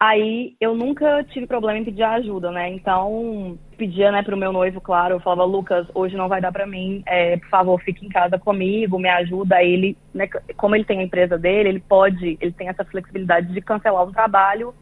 Aí 0.00 0.54
eu 0.60 0.76
nunca 0.76 1.24
tive 1.24 1.46
problema 1.46 1.78
em 1.78 1.84
pedir 1.84 2.04
ajuda, 2.04 2.52
né? 2.52 2.70
Então, 2.70 3.58
pedia, 3.76 4.12
né, 4.12 4.22
pro 4.22 4.36
meu 4.36 4.52
noivo, 4.52 4.80
claro, 4.80 5.16
eu 5.16 5.20
falava, 5.20 5.44
Lucas, 5.44 5.88
hoje 5.92 6.16
não 6.16 6.28
vai 6.28 6.40
dar 6.40 6.52
para 6.52 6.66
mim, 6.66 7.02
é, 7.04 7.36
por 7.36 7.48
favor, 7.48 7.82
fique 7.82 8.06
em 8.06 8.08
casa 8.08 8.38
comigo, 8.38 8.98
me 8.98 9.08
ajuda. 9.08 9.56
Aí 9.56 9.72
ele, 9.72 9.98
né, 10.14 10.28
como 10.56 10.76
ele 10.76 10.84
tem 10.84 11.00
a 11.00 11.02
empresa 11.02 11.36
dele, 11.36 11.68
ele 11.68 11.80
pode, 11.80 12.38
ele 12.40 12.52
tem 12.52 12.68
essa 12.68 12.84
flexibilidade 12.84 13.52
de 13.52 13.60
cancelar 13.60 14.04
o 14.04 14.12
trabalho 14.12 14.72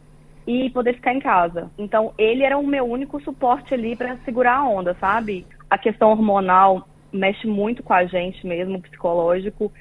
e 0.47 0.69
poder 0.69 0.93
ficar 0.93 1.13
em 1.13 1.19
casa. 1.19 1.69
Então, 1.77 2.13
ele 2.17 2.43
era 2.43 2.57
o 2.57 2.65
meu 2.65 2.85
único 2.85 3.21
suporte 3.21 3.73
ali 3.73 3.95
para 3.95 4.15
segurar 4.19 4.55
a 4.57 4.67
onda, 4.67 4.95
sabe? 4.95 5.45
A 5.69 5.77
questão 5.77 6.09
hormonal 6.09 6.87
mexe 7.11 7.45
muito 7.45 7.83
com 7.83 7.93
a 7.93 8.05
gente 8.05 8.47
mesmo, 8.47 8.81
psicológico. 8.81 9.71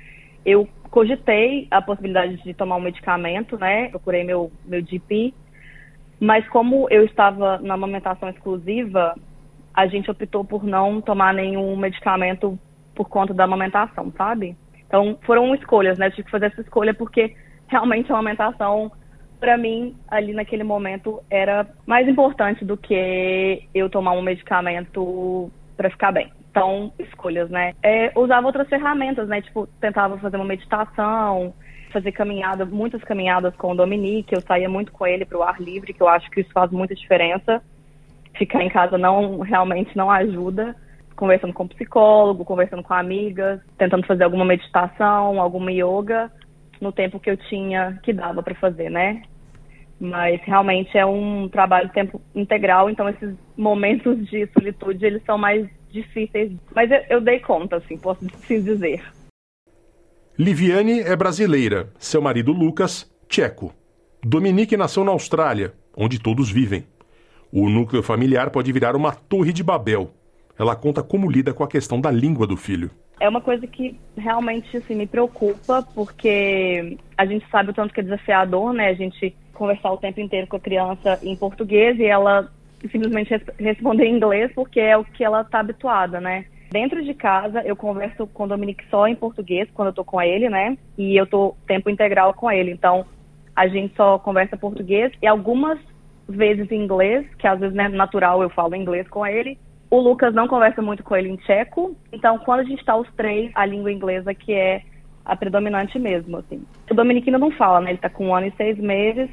Eu 0.45 0.69
cogitei 0.91 1.69
a 1.71 1.81
possibilidade 1.81 2.43
de 2.43 2.53
tomar 2.53 2.77
um 2.77 2.81
medicamento, 2.81 3.57
né? 3.57 3.89
Procurei 3.91 4.25
meu, 4.25 4.51
meu 4.65 4.85
GP, 4.85 5.33
mas 6.19 6.49
como 6.49 6.89
eu 6.91 7.05
estava 7.05 7.59
na 7.59 7.75
amamentação 7.75 8.29
exclusiva, 8.29 9.15
a 9.73 9.87
gente 9.87 10.11
optou 10.11 10.45
por 10.45 10.65
não 10.65 11.01
tomar 11.01 11.33
nenhum 11.35 11.77
medicamento 11.77 12.59
por 12.95 13.09
conta 13.09 13.35
da 13.35 13.45
amamentação, 13.45 14.13
sabe? 14.17 14.57
Então 14.87 15.19
foram 15.23 15.55
escolhas, 15.55 15.99
né? 15.99 16.07
Eu 16.07 16.11
tive 16.11 16.25
que 16.25 16.31
fazer 16.31 16.47
essa 16.47 16.63
escolha 16.63 16.95
porque 16.95 17.37
realmente 17.69 18.11
a 18.11 18.15
amamentação, 18.15 18.91
para 19.39 19.57
mim, 19.57 19.95
ali 20.09 20.33
naquele 20.33 20.65
momento, 20.65 21.21
era 21.31 21.67
mais 21.87 22.09
importante 22.09 22.65
do 22.65 22.77
que 22.77 23.63
eu 23.75 23.89
tomar 23.89 24.13
um 24.13 24.23
medicamento 24.23 25.51
para 25.77 25.91
ficar 25.91 26.13
bem. 26.13 26.31
Então, 26.51 26.91
escolhas, 26.99 27.51
né? 27.51 27.75
É, 27.83 28.11
usava 28.17 28.47
outras 28.47 28.69
ferramentas, 28.69 29.29
né? 29.29 29.43
Tipo, 29.43 29.67
tentava 29.79 30.17
fazer 30.19 30.37
uma 30.37 30.45
meditação, 30.47 31.53
fazer 31.93 32.13
caminhada, 32.13 32.65
muitas 32.65 33.03
caminhadas 33.05 33.55
com 33.57 33.73
o 33.73 33.77
Dominique. 33.77 34.35
Eu 34.35 34.41
saía 34.41 34.69
muito 34.69 34.91
com 34.91 35.07
ele 35.07 35.25
para 35.25 35.39
o 35.39 35.43
ar 35.43 35.61
livre, 35.61 35.93
que 35.93 36.03
eu 36.03 36.09
acho 36.09 36.31
que 36.31 36.41
isso 36.41 36.51
faz 36.53 36.71
muita 36.71 36.95
diferença. 36.95 37.63
Ficar 38.39 38.63
em 38.63 38.71
casa 38.71 38.97
não 38.97 39.41
realmente 39.41 39.97
não 39.97 40.11
ajuda. 40.11 40.75
Conversando 41.15 41.53
com 41.53 41.69
psicólogo, 41.69 42.45
conversando 42.45 42.83
com 42.83 42.93
amigas, 42.93 43.61
tentando 43.79 44.07
fazer 44.07 44.25
alguma 44.25 44.45
meditação, 44.45 45.41
alguma 45.41 45.73
yoga, 45.73 46.31
no 46.81 46.93
tempo 46.93 47.21
que 47.21 47.31
eu 47.31 47.37
tinha, 47.37 47.99
que 48.03 48.13
dava 48.13 48.43
para 48.43 48.55
fazer, 48.55 48.91
né? 48.91 49.23
Mas 49.99 50.41
realmente 50.43 50.97
é 50.97 51.07
um 51.07 51.49
trabalho 51.49 51.89
tempo 51.91 52.21
integral, 52.35 52.91
então 52.91 53.09
esses 53.09 53.35
momentos 53.57 54.29
de 54.29 54.47
solitude, 54.53 55.07
eles 55.07 55.23
são 55.25 55.39
mais 55.39 55.67
difíceis, 55.91 56.53
mas 56.75 56.91
eu, 56.91 57.01
eu 57.09 57.21
dei 57.21 57.41
conta, 57.41 57.77
assim, 57.77 57.97
posso 57.97 58.25
assim 58.35 58.63
dizer. 58.63 59.03
Liviane 60.39 61.01
é 61.01 61.17
brasileira, 61.17 61.91
seu 61.99 62.21
marido 62.21 62.53
Lucas, 62.53 63.11
tcheco. 63.27 63.73
Dominique 64.23 64.77
nasceu 64.77 65.03
na 65.03 65.13
Austrália, 65.13 65.73
onde 65.97 66.19
todos 66.19 66.51
vivem. 66.51 66.85
O 67.51 67.71
núcleo 67.71 68.03
familiar 68.03 68.51
pode 68.51 68.71
virar 68.71 68.95
uma 68.95 69.13
torre 69.13 69.53
de 69.53 69.63
Babel. 69.63 70.11
Ela 70.59 70.77
conta 70.77 71.03
como 71.03 71.31
lida 71.31 71.55
com 71.55 71.65
a 71.65 71.69
questão 71.69 72.01
da 72.01 72.11
língua 72.11 72.47
do 72.47 72.57
filho. 72.57 72.91
É 73.19 73.29
uma 73.29 73.41
coisa 73.41 73.67
que 73.67 73.99
realmente 74.17 74.77
assim, 74.77 74.95
me 74.95 75.07
preocupa, 75.07 75.83
porque 75.95 76.99
a 77.17 77.25
gente 77.25 77.49
sabe 77.51 77.71
o 77.71 77.75
tanto 77.75 77.95
que 77.95 78.01
é 78.01 78.03
desafiador, 78.03 78.73
né? 78.73 78.89
A 78.89 78.95
gente 78.95 79.35
conversar 79.55 79.91
o 79.91 79.97
tempo 79.97 80.21
inteiro 80.21 80.47
com 80.47 80.57
a 80.57 80.61
criança 80.61 81.19
em 81.23 81.35
português 81.35 81.99
e 81.99 82.05
ela 82.05 82.51
simplesmente 82.91 83.35
responder 83.59 84.05
em 84.05 84.17
inglês 84.17 84.53
porque 84.55 84.79
é 84.79 84.97
o 84.97 85.05
que 85.05 85.25
ela 85.25 85.41
está 85.41 85.61
habituada, 85.61 86.21
né? 86.21 86.45
Dentro 86.71 87.03
de 87.03 87.15
casa, 87.15 87.63
eu 87.63 87.75
converso 87.75 88.27
com 88.27 88.45
o 88.45 88.49
Dominique 88.49 88.85
só 88.91 89.07
em 89.07 89.15
português 89.15 89.69
quando 89.73 89.89
eu 89.89 89.95
tô 89.95 90.05
com 90.05 90.21
ele, 90.21 90.49
né? 90.49 90.77
E 90.99 91.17
eu 91.17 91.27
tô 91.27 91.57
tempo 91.67 91.89
integral 91.89 92.35
com 92.35 92.51
ele. 92.51 92.71
Então, 92.71 93.07
a 93.55 93.67
gente 93.67 93.95
só 93.97 94.19
conversa 94.19 94.57
português 94.57 95.11
e 95.23 95.27
algumas 95.27 95.79
vezes 96.29 96.71
em 96.71 96.83
inglês, 96.83 97.27
que 97.39 97.47
às 97.47 97.59
vezes 97.59 97.77
é 97.77 97.89
natural 97.89 98.43
eu 98.43 98.51
falo 98.51 98.75
inglês 98.75 99.09
com 99.09 99.27
ele. 99.27 99.59
O 99.91 100.01
Lucas 100.01 100.35
não 100.35 100.49
conversa 100.49 100.83
muito 100.83 101.03
com 101.03 101.17
ele 101.17 101.29
em 101.29 101.37
tcheco. 101.37 101.97
Então, 102.13 102.39
quando 102.39 102.61
a 102.61 102.65
gente 102.65 102.85
tá 102.85 102.97
os 102.97 103.09
três, 103.15 103.51
a 103.55 103.65
língua 103.65 103.93
inglesa 103.93 104.35
que 104.35 104.53
é 104.53 104.83
a 105.25 105.35
predominante 105.35 105.99
mesmo, 105.99 106.39
assim. 106.39 106.65
O 106.91 106.95
Dominique 106.95 107.29
ainda 107.29 107.39
não 107.39 107.51
fala, 107.51 107.81
né? 107.81 107.91
Ele 107.91 107.99
tá 107.99 108.09
com 108.09 108.29
um 108.29 108.35
ano 108.35 108.47
e 108.47 108.53
seis 108.57 108.79
meses 108.79 109.29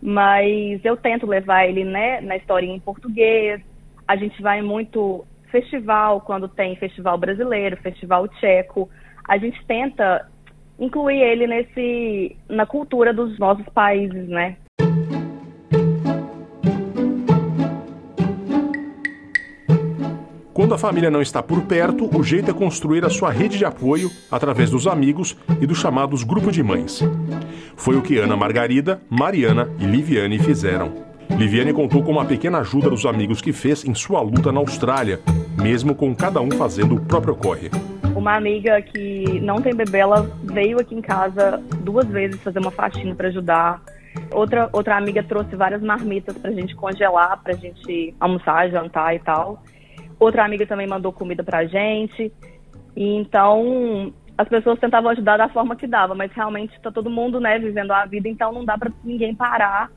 mas 0.00 0.84
eu 0.84 0.96
tento 0.96 1.26
levar 1.26 1.66
ele 1.66 1.84
né, 1.84 2.20
na 2.20 2.36
historinha 2.36 2.74
em 2.74 2.80
português. 2.80 3.60
A 4.06 4.16
gente 4.16 4.40
vai 4.40 4.62
muito 4.62 5.24
festival, 5.50 6.20
quando 6.20 6.48
tem 6.48 6.76
festival 6.76 7.18
brasileiro, 7.18 7.76
festival 7.78 8.28
tcheco. 8.28 8.88
A 9.26 9.36
gente 9.38 9.62
tenta 9.66 10.28
incluir 10.78 11.20
ele 11.20 11.46
nesse 11.46 12.36
na 12.48 12.64
cultura 12.64 13.12
dos 13.12 13.38
nossos 13.38 13.66
países, 13.70 14.28
né? 14.28 14.56
Quando 20.58 20.74
a 20.74 20.78
família 20.78 21.08
não 21.08 21.22
está 21.22 21.40
por 21.40 21.62
perto, 21.62 22.10
o 22.12 22.20
jeito 22.20 22.50
é 22.50 22.52
construir 22.52 23.04
a 23.04 23.08
sua 23.08 23.30
rede 23.30 23.56
de 23.56 23.64
apoio 23.64 24.10
através 24.28 24.68
dos 24.68 24.88
amigos 24.88 25.36
e 25.60 25.66
dos 25.68 25.78
chamados 25.78 26.24
grupos 26.24 26.52
de 26.52 26.64
mães. 26.64 27.00
Foi 27.76 27.94
o 27.94 28.02
que 28.02 28.18
Ana 28.18 28.36
Margarida, 28.36 29.00
Mariana 29.08 29.70
e 29.78 29.86
Liviane 29.86 30.36
fizeram. 30.40 30.92
Liviane 31.30 31.72
contou 31.72 32.02
com 32.02 32.10
uma 32.10 32.24
pequena 32.24 32.58
ajuda 32.58 32.90
dos 32.90 33.06
amigos 33.06 33.40
que 33.40 33.52
fez 33.52 33.84
em 33.84 33.94
sua 33.94 34.20
luta 34.20 34.50
na 34.50 34.58
Austrália, 34.58 35.20
mesmo 35.62 35.94
com 35.94 36.12
cada 36.12 36.40
um 36.40 36.50
fazendo 36.50 36.96
o 36.96 37.00
próprio 37.02 37.36
corre. 37.36 37.70
Uma 38.16 38.34
amiga 38.34 38.82
que 38.82 39.38
não 39.40 39.62
tem 39.62 39.76
bebê, 39.76 39.98
ela 39.98 40.28
veio 40.42 40.80
aqui 40.80 40.92
em 40.92 41.00
casa 41.00 41.62
duas 41.84 42.08
vezes 42.08 42.42
fazer 42.42 42.58
uma 42.58 42.72
faxina 42.72 43.14
para 43.14 43.28
ajudar. 43.28 43.80
Outra, 44.32 44.68
outra 44.72 44.96
amiga 44.96 45.22
trouxe 45.22 45.54
várias 45.54 45.80
marmitas 45.80 46.36
pra 46.36 46.50
gente 46.50 46.74
congelar, 46.74 47.40
pra 47.44 47.52
gente 47.52 48.12
almoçar, 48.18 48.68
jantar 48.70 49.14
e 49.14 49.20
tal. 49.20 49.62
Outra 50.18 50.44
amiga 50.44 50.66
também 50.66 50.86
mandou 50.86 51.12
comida 51.12 51.44
pra 51.44 51.66
gente. 51.66 52.32
E 52.96 53.14
então 53.16 54.12
as 54.38 54.48
pessoas 54.48 54.78
tentavam 54.78 55.10
ajudar 55.10 55.36
da 55.36 55.48
forma 55.48 55.74
que 55.74 55.86
dava, 55.86 56.14
mas 56.14 56.32
realmente 56.32 56.74
está 56.76 56.92
todo 56.92 57.10
mundo, 57.10 57.40
né, 57.40 57.58
vivendo 57.58 57.90
a 57.90 58.06
vida, 58.06 58.28
então 58.28 58.52
não 58.52 58.64
dá 58.64 58.78
para 58.78 58.92
ninguém 59.02 59.34
parar 59.34 59.90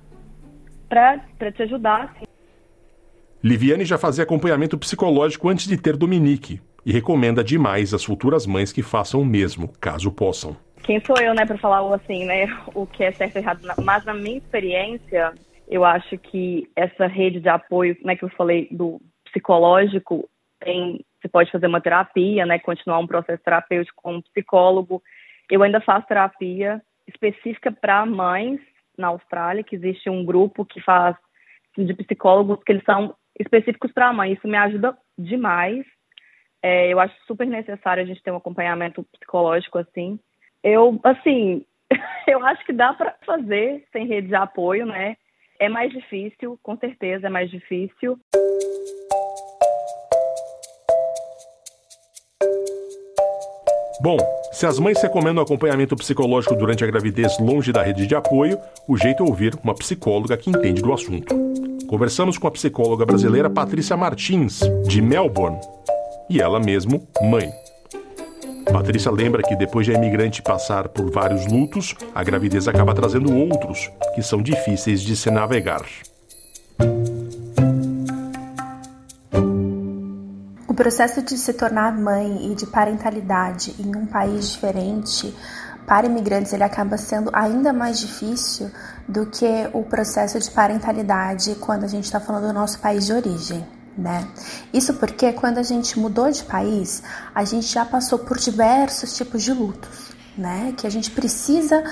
para 0.89 1.51
te 1.51 1.61
ajudar. 1.61 2.05
Assim. 2.05 2.25
Liviane 3.43 3.85
já 3.85 3.99
fazia 3.99 4.23
acompanhamento 4.23 4.77
psicológico 4.77 5.47
antes 5.47 5.67
de 5.67 5.77
ter 5.77 5.95
Dominique 5.95 6.59
e 6.83 6.91
recomenda 6.91 7.43
demais 7.43 7.93
às 7.93 8.03
futuras 8.03 8.47
mães 8.47 8.73
que 8.73 8.81
façam 8.81 9.21
o 9.21 9.25
mesmo, 9.25 9.71
caso 9.79 10.11
possam. 10.11 10.57
Quem 10.83 10.99
sou 11.05 11.15
eu, 11.17 11.35
né, 11.35 11.45
para 11.45 11.59
falar 11.59 11.95
assim, 11.95 12.25
né, 12.25 12.47
o 12.73 12.87
que 12.87 13.03
é 13.03 13.11
certo 13.11 13.35
e 13.35 13.39
errado, 13.39 13.61
mas 13.83 14.03
na 14.03 14.13
minha 14.15 14.37
experiência, 14.37 15.33
eu 15.69 15.85
acho 15.85 16.17
que 16.17 16.67
essa 16.75 17.05
rede 17.05 17.39
de 17.39 17.47
apoio, 17.47 17.95
né, 18.03 18.15
que 18.15 18.25
eu 18.25 18.29
falei 18.29 18.67
do 18.71 18.99
psicológico, 19.31 20.29
tem, 20.59 21.03
você 21.19 21.27
pode 21.27 21.51
fazer 21.51 21.67
uma 21.67 21.81
terapia, 21.81 22.45
né, 22.45 22.59
continuar 22.59 22.99
um 22.99 23.07
processo 23.07 23.43
terapêutico 23.43 24.01
com 24.01 24.15
um 24.15 24.21
psicólogo. 24.21 25.01
Eu 25.49 25.63
ainda 25.63 25.81
faço 25.81 26.07
terapia 26.07 26.81
específica 27.07 27.71
para 27.71 28.05
mães 28.05 28.59
na 28.97 29.07
Austrália, 29.07 29.63
que 29.63 29.75
existe 29.75 30.09
um 30.09 30.23
grupo 30.23 30.65
que 30.65 30.79
faz 30.81 31.15
de 31.77 31.93
psicólogos 31.93 32.63
que 32.63 32.71
eles 32.71 32.83
são 32.83 33.15
específicos 33.39 33.91
para 33.91 34.09
a 34.09 34.13
mãe. 34.13 34.33
Isso 34.33 34.47
me 34.47 34.57
ajuda 34.57 34.97
demais. 35.17 35.85
É, 36.61 36.93
eu 36.93 36.99
acho 36.99 37.15
super 37.25 37.47
necessário 37.47 38.03
a 38.03 38.05
gente 38.05 38.21
ter 38.21 38.31
um 38.31 38.37
acompanhamento 38.37 39.03
psicológico 39.13 39.79
assim. 39.79 40.19
Eu, 40.63 40.99
assim, 41.03 41.65
eu 42.27 42.45
acho 42.45 42.63
que 42.65 42.73
dá 42.73 42.93
para 42.93 43.15
fazer 43.25 43.83
sem 43.91 44.05
rede 44.05 44.27
de 44.27 44.35
apoio, 44.35 44.85
né? 44.85 45.17
É 45.59 45.69
mais 45.69 45.91
difícil, 45.91 46.59
com 46.61 46.77
certeza 46.77 47.27
é 47.27 47.29
mais 47.29 47.49
difícil. 47.49 48.19
Bom, 54.03 54.17
se 54.51 54.65
as 54.65 54.79
mães 54.79 54.99
recomendam 54.99 55.43
acompanhamento 55.43 55.95
psicológico 55.95 56.55
durante 56.55 56.83
a 56.83 56.87
gravidez 56.87 57.37
longe 57.37 57.71
da 57.71 57.83
rede 57.83 58.07
de 58.07 58.15
apoio, 58.15 58.57
o 58.87 58.97
jeito 58.97 59.23
é 59.23 59.27
ouvir 59.27 59.53
uma 59.63 59.75
psicóloga 59.75 60.35
que 60.35 60.49
entende 60.49 60.81
do 60.81 60.91
assunto. 60.91 61.35
Conversamos 61.85 62.35
com 62.35 62.47
a 62.47 62.51
psicóloga 62.51 63.05
brasileira 63.05 63.47
Patrícia 63.47 63.95
Martins, 63.95 64.61
de 64.87 65.03
Melbourne, 65.03 65.59
e 66.27 66.41
ela 66.41 66.59
mesmo, 66.59 67.07
mãe. 67.21 67.51
Patrícia 68.73 69.11
lembra 69.11 69.43
que 69.43 69.55
depois 69.55 69.85
de 69.85 69.93
a 69.93 69.95
imigrante 69.95 70.41
passar 70.41 70.89
por 70.89 71.11
vários 71.11 71.45
lutos, 71.45 71.93
a 72.15 72.23
gravidez 72.23 72.67
acaba 72.67 72.95
trazendo 72.95 73.37
outros 73.37 73.91
que 74.15 74.23
são 74.23 74.41
difíceis 74.41 75.03
de 75.03 75.15
se 75.15 75.29
navegar. 75.29 75.85
Processo 80.81 81.21
de 81.21 81.37
se 81.37 81.53
tornar 81.53 81.95
mãe 81.95 82.51
e 82.51 82.55
de 82.55 82.65
parentalidade 82.65 83.75
em 83.77 83.95
um 83.95 84.03
país 84.03 84.49
diferente 84.49 85.31
para 85.85 86.07
imigrantes 86.07 86.53
ele 86.53 86.63
acaba 86.63 86.97
sendo 86.97 87.29
ainda 87.33 87.71
mais 87.71 87.99
difícil 87.99 88.71
do 89.07 89.27
que 89.27 89.69
o 89.73 89.83
processo 89.83 90.39
de 90.39 90.49
parentalidade 90.49 91.53
quando 91.61 91.83
a 91.83 91.87
gente 91.87 92.05
está 92.05 92.19
falando 92.19 92.47
do 92.47 92.53
nosso 92.53 92.79
país 92.79 93.05
de 93.05 93.13
origem. 93.13 93.63
né? 93.95 94.27
Isso 94.73 94.95
porque 94.95 95.31
quando 95.33 95.59
a 95.59 95.63
gente 95.63 95.99
mudou 95.99 96.31
de 96.31 96.43
país, 96.43 97.03
a 97.35 97.45
gente 97.45 97.67
já 97.67 97.85
passou 97.85 98.17
por 98.17 98.39
diversos 98.39 99.15
tipos 99.15 99.43
de 99.43 99.53
lutos, 99.53 100.09
né? 100.35 100.73
Que 100.75 100.87
a 100.87 100.89
gente 100.89 101.11
precisa 101.11 101.83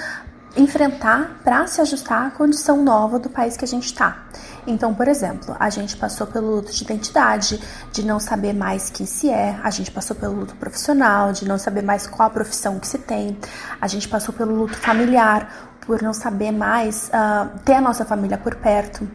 enfrentar 0.57 1.39
para 1.43 1.67
se 1.67 1.79
ajustar 1.81 2.27
à 2.27 2.31
condição 2.31 2.83
nova 2.83 3.19
do 3.19 3.29
país 3.29 3.55
que 3.55 3.63
a 3.63 3.67
gente 3.67 3.85
está. 3.85 4.25
Então, 4.65 4.93
por 4.93 5.07
exemplo, 5.07 5.55
a 5.59 5.69
gente 5.69 5.95
passou 5.95 6.27
pelo 6.27 6.55
luto 6.55 6.71
de 6.71 6.83
identidade, 6.83 7.59
de 7.91 8.03
não 8.03 8.19
saber 8.19 8.53
mais 8.53 8.89
quem 8.89 9.05
se 9.05 9.29
é, 9.29 9.59
a 9.63 9.69
gente 9.69 9.91
passou 9.91 10.15
pelo 10.15 10.35
luto 10.35 10.55
profissional, 10.55 11.31
de 11.31 11.47
não 11.47 11.57
saber 11.57 11.81
mais 11.81 12.05
qual 12.05 12.27
a 12.27 12.31
profissão 12.31 12.79
que 12.79 12.87
se 12.87 12.97
tem, 12.97 13.37
a 13.79 13.87
gente 13.87 14.07
passou 14.07 14.33
pelo 14.33 14.53
luto 14.53 14.77
familiar, 14.77 15.69
por 15.81 16.01
não 16.01 16.13
saber 16.13 16.51
mais 16.51 17.09
uh, 17.09 17.49
ter 17.65 17.73
a 17.73 17.81
nossa 17.81 18.05
família 18.05 18.37
por 18.37 18.55
perto. 18.55 19.09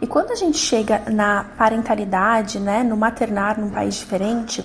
E 0.00 0.06
quando 0.06 0.30
a 0.30 0.36
gente 0.36 0.58
chega 0.58 1.02
na 1.10 1.44
parentalidade, 1.56 2.60
né, 2.60 2.84
no 2.84 2.96
maternar 2.96 3.58
num 3.58 3.70
país 3.70 3.94
diferente, 3.94 4.64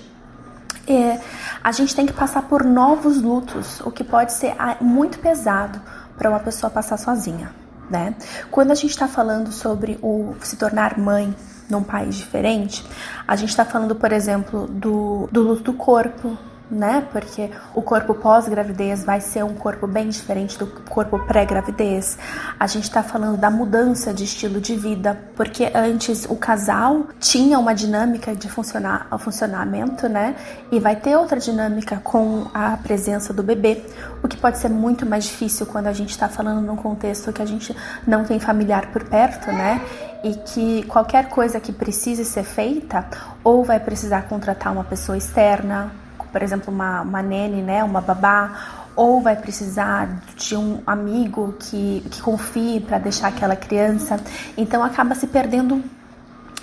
é, 0.88 1.20
a 1.64 1.72
gente 1.72 1.96
tem 1.96 2.06
que 2.06 2.14
passar 2.14 2.44
por 2.44 2.64
novos 2.64 3.22
lutos, 3.22 3.80
o 3.82 3.92
que 3.92 4.04
pode 4.04 4.34
ser 4.34 4.56
ah, 4.60 4.78
muito 4.82 5.18
pesado 5.20 5.82
para 6.20 6.30
uma 6.30 6.40
pessoa 6.40 6.70
passar 6.70 6.98
sozinha, 6.98 7.52
né? 7.90 8.14
Quando 8.52 8.72
a 8.72 8.76
gente 8.76 8.92
está 8.92 9.08
falando 9.08 9.52
sobre 9.52 9.98
o 10.04 10.36
se 10.42 10.58
tornar 10.58 11.00
mãe 11.00 11.34
num 11.70 11.82
país 11.82 12.16
diferente, 12.16 12.86
a 13.26 13.36
gente 13.36 13.50
está 13.50 13.64
falando, 13.64 13.96
por 13.96 14.12
exemplo, 14.12 14.68
do, 14.68 15.30
do 15.32 15.42
luto 15.42 15.64
do 15.64 15.74
corpo, 15.74 16.38
né? 16.70 17.08
Porque 17.12 17.50
o 17.74 17.82
corpo 17.82 18.14
pós-gravidez 18.14 19.04
vai 19.04 19.22
ser 19.22 19.44
um 19.44 19.54
corpo 19.54 19.88
bem 19.88 20.10
diferente 20.10 20.58
do 20.58 20.68
corpo 20.68 21.20
pré-gravidez. 21.20 22.18
A 22.60 22.68
gente 22.68 22.84
está 22.84 23.02
falando 23.02 23.38
da 23.38 23.50
mudança 23.50 24.14
de 24.14 24.24
estilo 24.24 24.62
de 24.62 24.76
vida, 24.76 25.20
porque 25.36 25.72
antes 25.74 26.26
o 26.30 26.36
casal 26.36 27.08
tinha 27.20 27.58
uma 27.58 27.74
dinâmica 27.74 28.36
de 28.36 28.50
funcionar, 28.50 29.08
funcionamento, 29.20 30.08
né? 30.08 30.36
E 30.72 30.80
vai 30.80 30.96
ter 30.96 31.16
outra 31.16 31.40
dinâmica 31.40 32.00
com 32.04 32.48
a 32.54 32.78
presença 32.78 33.34
do 33.34 33.42
bebê, 33.42 33.84
o 34.24 34.28
que 34.28 34.38
pode 34.38 34.58
ser 34.58 34.70
muito 34.70 35.06
mais 35.06 35.26
difícil 35.26 35.66
quando 35.66 35.88
a 35.88 35.94
gente 35.94 36.12
está 36.12 36.30
falando 36.30 36.62
num 36.62 36.76
contexto 36.76 37.34
que 37.34 37.42
a 37.42 37.46
gente 37.46 37.76
não 38.06 38.24
tem 38.24 38.40
familiar 38.40 38.88
por 38.92 39.04
perto, 39.04 39.52
né? 39.52 39.82
E 40.24 40.34
que 40.34 40.84
qualquer 40.84 41.30
coisa 41.30 41.60
que 41.60 41.72
precise 41.72 42.26
ser 42.26 42.44
feita, 42.44 43.06
ou 43.44 43.64
vai 43.64 43.80
precisar 43.80 44.24
contratar 44.24 44.74
uma 44.74 44.84
pessoa 44.84 45.18
externa, 45.18 45.92
por 46.32 46.42
exemplo, 46.44 46.74
uma, 46.74 47.02
uma 47.02 47.22
nene, 47.22 47.62
né, 47.62 47.84
uma 47.84 48.02
babá, 48.02 48.86
ou 48.96 49.22
vai 49.22 49.36
precisar 49.36 50.22
de 50.36 50.56
um 50.56 50.82
amigo 50.86 51.56
que, 51.60 52.04
que 52.12 52.22
confie 52.22 52.80
para 52.82 52.98
deixar 52.98 53.30
aquela 53.30 53.56
criança. 53.56 54.20
Então 54.58 54.84
acaba 54.84 55.16
se 55.16 55.28
perdendo 55.28 55.82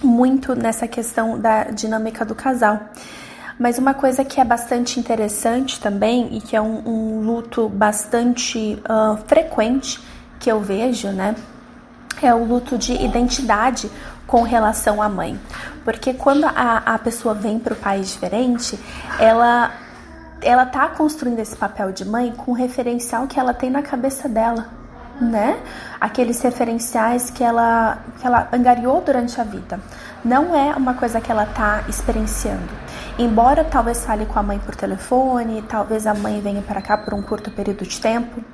muito 0.03 0.55
nessa 0.55 0.87
questão 0.87 1.39
da 1.39 1.65
dinâmica 1.65 2.25
do 2.25 2.35
casal. 2.35 2.81
Mas 3.59 3.79
uma 3.79 3.95
coisa 3.95 4.23
que 4.23 4.39
é 4.39 4.45
bastante 4.45 5.01
interessante 5.01 5.81
também 5.81 6.37
e 6.37 6.41
que 6.43 6.55
é 6.55 6.61
um, 6.61 6.87
um 6.87 7.21
luto 7.21 7.71
bastante 7.71 8.79
uh, 8.85 9.17
frequente 9.27 9.99
que 10.39 10.53
eu 10.53 10.61
vejo, 10.61 11.09
né, 11.09 11.35
é 12.23 12.35
o 12.35 12.45
luto 12.45 12.77
de 12.77 12.93
identidade 12.93 13.91
com 14.26 14.42
relação 14.42 15.00
à 15.00 15.09
mãe. 15.09 15.38
Porque 15.85 16.12
quando 16.14 16.45
a, 16.45 16.83
a 16.85 16.99
pessoa 16.99 17.35
vem 17.35 17.59
para 17.59 17.73
o 17.73 17.76
país 17.76 18.12
diferente, 18.12 18.78
ela 19.18 19.71
ela 20.42 20.66
tá 20.66 20.88
construindo 20.88 21.38
esse 21.38 21.56
papel 21.56 21.90
de 21.92 22.04
mãe 22.04 22.30
com 22.30 22.50
o 22.50 22.54
referencial 22.54 23.26
que 23.26 23.40
ela 23.40 23.54
tem 23.54 23.71
na 23.71 23.83
cabeça 23.83 24.28
dela, 24.28 24.68
né? 25.18 25.59
Aqueles 25.99 26.40
referenciais 26.42 27.30
que 27.30 27.42
ela 27.42 27.99
que 28.21 28.26
ela 28.26 28.49
angariou 28.52 29.00
durante 29.00 29.40
a 29.40 29.45
vida. 29.45 29.80
Não 30.25 30.54
é 30.54 30.75
uma 30.75 30.95
coisa 30.95 31.21
que 31.21 31.30
ela 31.30 31.47
tá 31.47 31.85
experienciando. 31.88 32.68
Embora 33.18 33.64
talvez 33.64 34.04
fale 34.04 34.26
com 34.26 34.38
a 34.38 34.42
mãe 34.42 34.58
por 34.58 34.75
telefone, 34.75 35.62
talvez 35.62 36.06
a 36.06 36.12
mãe 36.12 36.41
venha 36.41 36.60
para 36.60 36.82
cá 36.82 36.99
por 36.99 37.15
um 37.15 37.23
curto 37.23 37.50
período 37.50 37.84
de 37.84 37.99
tempo, 37.99 38.45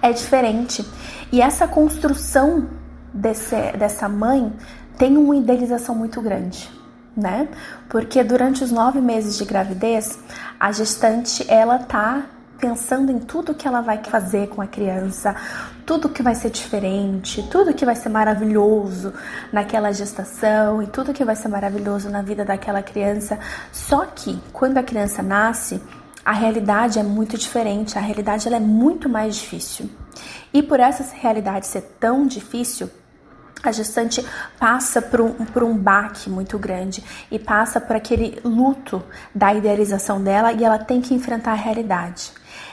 é 0.00 0.10
diferente. 0.10 0.86
E 1.30 1.42
essa 1.42 1.68
construção 1.68 2.68
desse, 3.12 3.56
dessa 3.72 4.08
mãe 4.08 4.52
tem 4.98 5.16
uma 5.16 5.36
idealização 5.36 5.94
muito 5.94 6.20
grande, 6.20 6.70
né? 7.16 7.48
Porque 7.88 8.22
durante 8.22 8.62
os 8.62 8.70
nove 8.70 9.00
meses 9.00 9.36
de 9.36 9.44
gravidez, 9.44 10.18
a 10.58 10.72
gestante 10.72 11.44
ela 11.48 11.78
tá 11.78 12.26
pensando 12.62 13.10
em 13.10 13.18
tudo 13.18 13.54
que 13.54 13.66
ela 13.66 13.80
vai 13.80 14.00
fazer 14.04 14.48
com 14.48 14.62
a 14.62 14.68
criança, 14.68 15.34
tudo 15.84 16.08
que 16.08 16.22
vai 16.22 16.36
ser 16.36 16.48
diferente, 16.48 17.42
tudo 17.50 17.74
que 17.74 17.84
vai 17.84 17.96
ser 17.96 18.08
maravilhoso 18.08 19.12
naquela 19.52 19.90
gestação 19.90 20.80
e 20.80 20.86
tudo 20.86 21.12
que 21.12 21.24
vai 21.24 21.34
ser 21.34 21.48
maravilhoso 21.48 22.08
na 22.08 22.22
vida 22.22 22.44
daquela 22.44 22.80
criança. 22.80 23.36
Só 23.72 24.06
que 24.06 24.40
quando 24.52 24.78
a 24.78 24.82
criança 24.84 25.24
nasce, 25.24 25.82
a 26.24 26.32
realidade 26.32 27.00
é 27.00 27.02
muito 27.02 27.36
diferente, 27.36 27.98
a 27.98 28.00
realidade 28.00 28.46
ela 28.46 28.58
é 28.58 28.60
muito 28.60 29.08
mais 29.08 29.34
difícil. 29.34 29.90
E 30.54 30.62
por 30.62 30.78
essa 30.78 31.04
realidade 31.16 31.66
ser 31.66 31.82
tão 31.98 32.28
difícil, 32.28 32.88
a 33.62 33.72
gestante 33.72 34.24
passa 34.58 35.00
por 35.00 35.20
um, 35.20 35.32
por 35.32 35.62
um 35.62 35.76
baque 35.76 36.28
muito 36.28 36.58
grande 36.58 37.02
e 37.30 37.38
passa 37.38 37.80
por 37.80 37.96
aquele 37.96 38.38
luto 38.44 39.02
da 39.34 39.54
idealização 39.54 40.22
dela 40.22 40.52
e 40.52 40.64
ela 40.64 40.78
tem 40.78 41.00
que 41.00 41.14
enfrentar 41.14 41.52
a 41.52 41.56
realidade. 41.56 42.32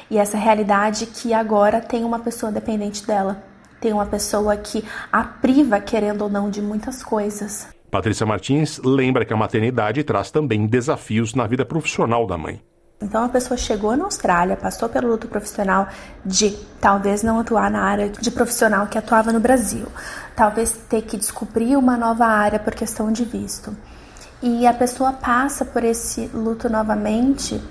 E 0.10 0.18
essa 0.18 0.38
realidade 0.38 1.06
que 1.06 1.34
agora 1.34 1.80
tem 1.80 2.04
uma 2.04 2.20
pessoa 2.20 2.52
dependente 2.52 3.06
dela, 3.06 3.44
tem 3.80 3.94
uma 3.94 4.06
pessoa 4.06 4.58
que 4.58 4.84
a 5.12 5.24
priva, 5.24 5.80
querendo 5.80 6.24
ou 6.24 6.30
não, 6.30 6.50
de 6.50 6.62
muitas 6.62 7.04
coisas. 7.04 7.68
Patrícia 7.90 8.26
Martins 8.26 8.80
lembra 8.84 9.26
que 9.26 9.34
a 9.34 9.38
maternidade 9.38 10.04
traz 10.04 10.30
também 10.30 10.68
desafios 10.68 11.34
na 11.34 11.48
vida 11.48 11.66
profissional 11.66 12.28
da 12.28 12.38
mãe. 12.38 12.62
Então 13.02 13.24
a 13.24 13.30
pessoa 13.30 13.58
chegou 13.58 13.96
na 13.96 14.04
Austrália, 14.06 14.58
passou 14.58 14.90
pelo 14.90 15.08
luto 15.08 15.28
profissional 15.28 15.88
de 16.26 16.52
talvez 16.82 17.24
não 17.24 17.40
atuar 17.40 17.72
na 17.72 17.82
área 17.82 18.10
de 18.10 18.30
profissional 18.30 18.88
que 18.88 18.98
atuava 18.98 19.32
no 19.32 19.40
Brasil, 19.40 19.88
talvez 20.36 20.78
ter 20.90 21.04
que 21.04 21.16
descobrir 21.16 21.78
uma 21.78 21.96
nova 21.96 22.26
área 22.26 22.60
por 22.60 22.76
questão 22.76 23.10
de 23.10 23.24
visto. 23.24 23.76
E 24.42 24.68
a 24.68 24.74
pessoa 24.74 25.14
passa 25.14 25.64
por 25.64 25.84
esse 25.84 26.30
luto 26.34 26.70
novamente 26.70 27.62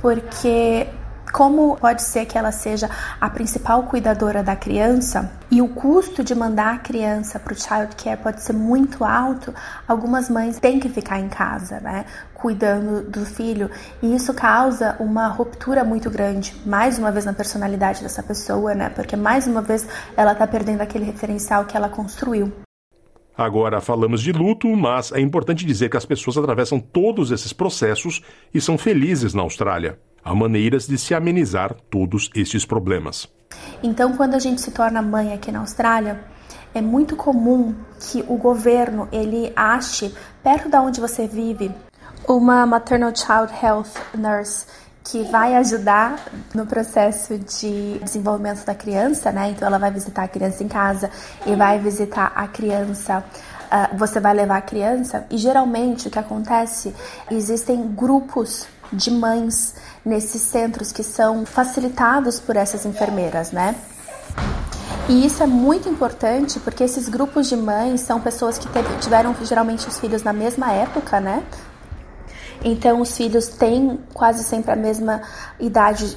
porque 0.00 0.88
como 1.32 1.76
pode 1.76 2.02
ser 2.02 2.26
que 2.26 2.36
ela 2.36 2.52
seja 2.52 2.90
a 3.20 3.30
principal 3.30 3.84
cuidadora 3.84 4.42
da 4.42 4.54
criança 4.54 5.32
e 5.50 5.62
o 5.62 5.68
custo 5.68 6.22
de 6.22 6.34
mandar 6.34 6.74
a 6.74 6.78
criança 6.78 7.38
para 7.38 7.52
o 7.52 7.56
child 7.56 7.96
care 7.96 8.20
pode 8.20 8.42
ser 8.42 8.52
muito 8.52 9.02
alto, 9.04 9.52
algumas 9.88 10.28
mães 10.28 10.58
têm 10.58 10.78
que 10.78 10.88
ficar 10.88 11.18
em 11.18 11.28
casa, 11.28 11.80
né, 11.80 12.04
cuidando 12.34 13.02
do 13.10 13.24
filho, 13.24 13.70
e 14.02 14.14
isso 14.14 14.34
causa 14.34 14.96
uma 15.00 15.26
ruptura 15.28 15.84
muito 15.84 16.10
grande, 16.10 16.54
mais 16.66 16.98
uma 16.98 17.10
vez 17.10 17.24
na 17.24 17.32
personalidade 17.32 18.02
dessa 18.02 18.22
pessoa, 18.22 18.74
né, 18.74 18.90
porque 18.90 19.16
mais 19.16 19.46
uma 19.46 19.62
vez 19.62 19.86
ela 20.16 20.32
está 20.32 20.46
perdendo 20.46 20.82
aquele 20.82 21.04
referencial 21.04 21.64
que 21.64 21.76
ela 21.76 21.88
construiu. 21.88 22.52
Agora 23.36 23.80
falamos 23.80 24.20
de 24.20 24.30
luto, 24.30 24.68
mas 24.76 25.10
é 25.10 25.20
importante 25.20 25.64
dizer 25.64 25.88
que 25.88 25.96
as 25.96 26.04
pessoas 26.04 26.36
atravessam 26.36 26.78
todos 26.78 27.30
esses 27.30 27.52
processos 27.52 28.22
e 28.52 28.60
são 28.60 28.76
felizes 28.76 29.32
na 29.32 29.40
Austrália. 29.42 29.98
Há 30.24 30.34
maneiras 30.34 30.86
de 30.86 30.96
se 30.96 31.14
amenizar 31.14 31.74
todos 31.90 32.30
estes 32.34 32.64
problemas. 32.64 33.28
Então, 33.82 34.16
quando 34.16 34.34
a 34.34 34.38
gente 34.38 34.60
se 34.60 34.70
torna 34.70 35.02
mãe 35.02 35.32
aqui 35.32 35.50
na 35.50 35.58
Austrália, 35.58 36.24
é 36.72 36.80
muito 36.80 37.16
comum 37.16 37.74
que 37.98 38.24
o 38.28 38.36
governo 38.36 39.08
ele 39.10 39.52
ache 39.56 40.14
perto 40.42 40.68
da 40.68 40.80
onde 40.80 41.00
você 41.00 41.26
vive 41.26 41.70
uma 42.28 42.64
maternal 42.64 43.12
child 43.14 43.52
health 43.62 43.92
nurse 44.16 44.66
que 45.04 45.24
vai 45.24 45.56
ajudar 45.56 46.30
no 46.54 46.64
processo 46.64 47.36
de 47.36 47.98
desenvolvimento 47.98 48.64
da 48.64 48.74
criança, 48.74 49.32
né? 49.32 49.50
Então 49.50 49.66
ela 49.66 49.78
vai 49.78 49.90
visitar 49.90 50.22
a 50.22 50.28
criança 50.28 50.62
em 50.62 50.68
casa 50.68 51.10
e 51.44 51.56
vai 51.56 51.78
visitar 51.78 52.32
a 52.34 52.46
criança 52.46 53.24
Uh, 53.72 53.96
você 53.96 54.20
vai 54.20 54.34
levar 54.34 54.58
a 54.58 54.60
criança 54.60 55.26
e 55.30 55.38
geralmente 55.38 56.06
o 56.06 56.10
que 56.10 56.18
acontece 56.18 56.94
existem 57.30 57.90
grupos 57.94 58.66
de 58.92 59.10
mães 59.10 59.74
nesses 60.04 60.42
centros 60.42 60.92
que 60.92 61.02
são 61.02 61.46
facilitados 61.46 62.38
por 62.38 62.56
essas 62.56 62.84
enfermeiras, 62.84 63.50
né? 63.50 63.74
E 65.08 65.26
isso 65.26 65.42
é 65.42 65.46
muito 65.46 65.88
importante 65.88 66.60
porque 66.60 66.84
esses 66.84 67.08
grupos 67.08 67.48
de 67.48 67.56
mães 67.56 68.02
são 68.02 68.20
pessoas 68.20 68.58
que 68.58 68.68
tiveram 69.00 69.34
geralmente 69.42 69.88
os 69.88 69.98
filhos 69.98 70.22
na 70.22 70.32
mesma 70.32 70.72
época, 70.72 71.20
né? 71.20 71.42
Então 72.64 73.00
os 73.00 73.16
filhos 73.16 73.48
têm 73.48 73.98
quase 74.14 74.44
sempre 74.44 74.70
a 74.70 74.76
mesma 74.76 75.22
idade 75.58 76.16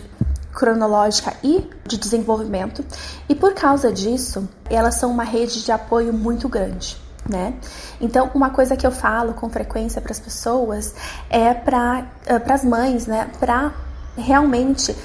cronológica 0.53 1.33
e 1.43 1.69
de 1.85 1.97
desenvolvimento, 1.97 2.85
e 3.27 3.35
por 3.35 3.53
causa 3.53 3.91
disso, 3.91 4.47
elas 4.69 4.95
são 4.95 5.11
uma 5.11 5.23
rede 5.23 5.63
de 5.65 5.71
apoio 5.71 6.13
muito 6.13 6.47
grande 6.47 7.04
né? 7.27 7.53
Então, 7.99 8.29
uma 8.33 8.49
coisa 8.49 8.75
que 8.75 8.85
eu 8.85 8.91
falo 8.91 9.33
com 9.33 9.49
frequência 9.49 10.01
para 10.01 10.11
as 10.11 10.19
pessoas 10.19 10.93
é 11.29 11.53
para 11.53 12.05
uh, 12.29 12.53
as 12.53 12.63
mães, 12.63 13.07
né? 13.07 13.29
Para 13.39 13.73
realmente 14.17 14.95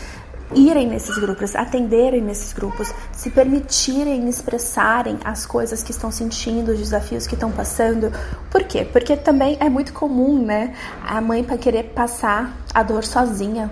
irem 0.55 0.89
nesses 0.89 1.17
grupos, 1.17 1.55
atenderem 1.55 2.21
nesses 2.21 2.53
grupos, 2.53 2.93
se 3.13 3.31
permitirem 3.31 4.29
expressarem 4.29 5.19
as 5.25 5.47
coisas 5.47 5.83
que 5.83 5.93
estão 5.93 6.11
sentindo, 6.11 6.73
os 6.73 6.79
desafios 6.79 7.27
que 7.27 7.35
estão 7.35 7.51
passando. 7.53 8.13
Por 8.51 8.65
quê? 8.65 8.85
Porque 8.85 9.17
também 9.17 9.57
é 9.61 9.69
muito 9.69 9.93
comum, 9.93 10.45
né, 10.45 10.75
a 11.07 11.21
mãe 11.21 11.45
para 11.45 11.57
querer 11.57 11.85
passar 11.95 12.57
a 12.75 12.83
dor 12.83 13.05
sozinha. 13.05 13.71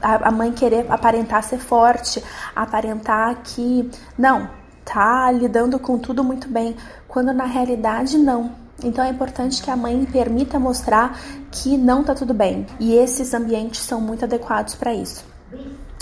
A 0.00 0.30
mãe 0.30 0.52
querer 0.52 0.86
aparentar 0.90 1.42
ser 1.42 1.58
forte, 1.58 2.22
aparentar 2.54 3.34
que 3.42 3.90
não, 4.16 4.48
tá 4.86 5.30
lidando 5.32 5.78
com 5.78 5.98
tudo 5.98 6.22
muito 6.22 6.48
bem, 6.48 6.76
quando 7.08 7.32
na 7.32 7.44
realidade 7.44 8.16
não. 8.16 8.52
Então 8.82 9.04
é 9.04 9.08
importante 9.08 9.62
que 9.62 9.70
a 9.70 9.76
mãe 9.76 10.04
permita 10.04 10.58
mostrar 10.58 11.18
que 11.50 11.76
não 11.76 12.04
tá 12.04 12.14
tudo 12.14 12.32
bem. 12.32 12.66
E 12.78 12.94
esses 12.94 13.34
ambientes 13.34 13.80
são 13.80 14.00
muito 14.00 14.24
adequados 14.24 14.74
para 14.74 14.94
isso. 14.94 15.24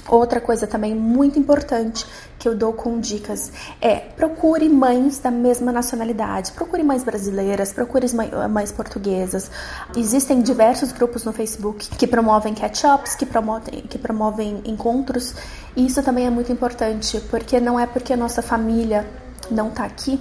Outra 0.09 0.41
coisa 0.41 0.67
também 0.67 0.95
muito 0.95 1.39
importante 1.39 2.05
que 2.39 2.47
eu 2.47 2.55
dou 2.55 2.75
com 2.75 3.01
dicas 3.01 3.51
é 3.81 3.97
procure 3.97 4.69
mães 4.69 5.19
da 5.19 5.31
mesma 5.31 5.73
nacionalidade, 5.73 6.53
procure 6.53 6.83
mães 6.83 7.03
brasileiras, 7.03 7.73
procure 7.73 8.07
mães 8.51 8.71
portuguesas. 8.71 9.51
Existem 9.97 10.43
diversos 10.43 10.93
grupos 10.93 11.25
no 11.25 11.33
Facebook 11.33 11.89
que 11.97 12.07
promovem 12.07 12.55
catch-ups, 12.55 13.15
que 13.15 13.25
promovem, 13.25 13.81
que 13.83 13.97
promovem 13.97 14.61
encontros, 14.67 15.35
e 15.75 15.87
isso 15.87 16.03
também 16.03 16.27
é 16.27 16.31
muito 16.31 16.53
importante, 16.53 17.19
porque 17.31 17.59
não 17.59 17.81
é 17.81 17.87
porque 17.87 18.13
a 18.13 18.17
nossa 18.17 18.43
família 18.43 19.09
não 19.51 19.69
está 19.69 19.85
aqui 19.85 20.21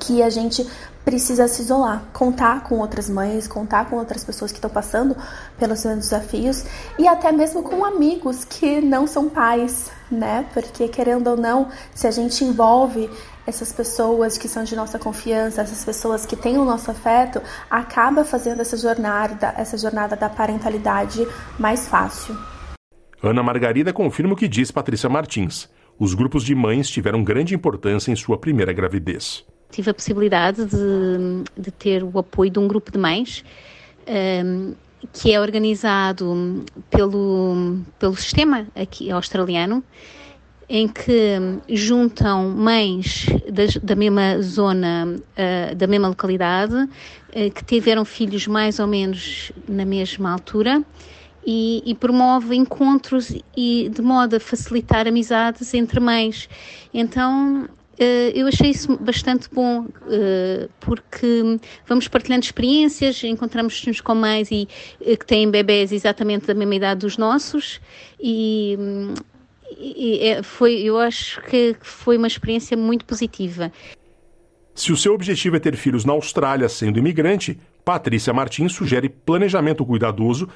que 0.00 0.20
a 0.22 0.28
gente 0.28 0.68
precisa 1.04 1.48
se 1.48 1.62
isolar, 1.62 2.04
contar 2.12 2.62
com 2.64 2.78
outras 2.78 3.08
mães, 3.08 3.48
contar 3.48 3.86
com 3.88 3.96
outras 3.96 4.24
pessoas 4.24 4.52
que 4.52 4.58
estão 4.58 4.70
passando 4.70 5.16
pelos 5.58 5.84
mesmos 5.84 6.08
desafios 6.08 6.64
e 6.98 7.06
até 7.06 7.32
mesmo 7.32 7.62
com 7.62 7.84
amigos 7.84 8.44
que 8.44 8.80
não 8.80 9.06
são 9.06 9.28
pais, 9.28 9.90
né? 10.10 10.46
Porque 10.52 10.88
querendo 10.88 11.28
ou 11.28 11.36
não, 11.36 11.68
se 11.94 12.06
a 12.06 12.10
gente 12.10 12.44
envolve 12.44 13.10
essas 13.46 13.72
pessoas 13.72 14.38
que 14.38 14.48
são 14.48 14.62
de 14.62 14.76
nossa 14.76 14.98
confiança, 14.98 15.62
essas 15.62 15.84
pessoas 15.84 16.24
que 16.24 16.36
têm 16.36 16.58
o 16.58 16.64
nosso 16.64 16.90
afeto, 16.90 17.42
acaba 17.68 18.24
fazendo 18.24 18.60
essa 18.60 18.76
jornada, 18.76 19.52
essa 19.56 19.76
jornada 19.76 20.14
da 20.14 20.28
parentalidade 20.28 21.26
mais 21.58 21.88
fácil. 21.88 22.36
Ana 23.20 23.42
Margarida 23.42 23.92
confirma 23.92 24.34
o 24.34 24.36
que 24.36 24.48
diz 24.48 24.70
Patrícia 24.70 25.08
Martins. 25.08 25.68
Os 25.98 26.14
grupos 26.14 26.44
de 26.44 26.54
mães 26.54 26.88
tiveram 26.88 27.22
grande 27.22 27.54
importância 27.54 28.10
em 28.10 28.16
sua 28.16 28.38
primeira 28.38 28.72
gravidez 28.72 29.44
tive 29.72 29.90
a 29.90 29.94
possibilidade 29.94 30.64
de, 30.66 31.44
de 31.56 31.70
ter 31.70 32.04
o 32.04 32.18
apoio 32.18 32.50
de 32.50 32.58
um 32.58 32.68
grupo 32.68 32.92
de 32.92 32.98
mães 32.98 33.42
um, 34.06 34.12
ehm, 34.12 34.74
que 35.12 35.32
é 35.32 35.40
organizado 35.40 36.64
pelo, 36.90 37.80
pelo 37.98 38.14
sistema 38.14 38.66
aqui 38.76 39.10
australiano, 39.10 39.82
em 40.68 40.86
que 40.86 41.38
juntam 41.68 42.48
mães 42.48 43.26
das, 43.50 43.76
da 43.76 43.96
mesma 43.96 44.40
zona, 44.40 45.16
uh, 45.16 45.74
da 45.74 45.86
mesma 45.86 46.08
localidade, 46.08 46.74
uh, 46.74 47.50
que 47.54 47.64
tiveram 47.64 48.04
filhos 48.04 48.46
mais 48.46 48.78
ou 48.78 48.86
menos 48.86 49.50
na 49.68 49.84
mesma 49.84 50.32
altura. 50.32 50.82
E, 51.44 51.82
e, 51.84 51.92
promove 51.96 52.54
encontros 52.54 53.34
e 53.56 53.90
de 53.92 54.00
modo 54.00 54.36
a 54.36 54.40
facilitar 54.40 55.08
amizades 55.08 55.74
entre 55.74 55.98
mães. 55.98 56.48
Então 56.94 57.68
eu 58.34 58.46
achei 58.46 58.70
isso 58.70 58.96
bastante 58.98 59.48
bom, 59.52 59.86
eh, 60.08 60.68
porque 60.80 61.58
vamos 61.86 62.08
partilhando 62.08 62.44
experiências, 62.44 63.22
encontramos-nos 63.24 64.00
com 64.00 64.14
mães 64.14 64.50
e, 64.50 64.68
eh, 65.00 65.16
que 65.16 65.26
têm 65.26 65.50
bebés 65.50 65.92
exatamente 65.92 66.46
da 66.46 66.54
mesma 66.54 66.74
idade 66.74 67.00
dos 67.00 67.16
nossos 67.16 67.80
e, 68.20 68.78
e 69.78 70.18
é, 70.20 70.42
foi, 70.42 70.80
eu 70.82 70.98
acho 70.98 71.40
que 71.42 71.76
foi 71.80 72.16
uma 72.16 72.26
experiência 72.26 72.76
muito 72.76 73.04
positiva. 73.04 73.72
Se 74.74 74.92
o 74.92 74.96
seu 74.96 75.12
objetivo 75.12 75.56
é 75.56 75.60
ter 75.60 75.76
filhos 75.76 76.04
na 76.04 76.12
Austrália 76.12 76.68
sendo 76.68 76.98
imigrante, 76.98 77.58
Patrícia 77.84 78.32
Martins 78.32 78.72
sugere 78.72 79.08
planejamento 79.08 79.84
cuidadoso. 79.84 80.48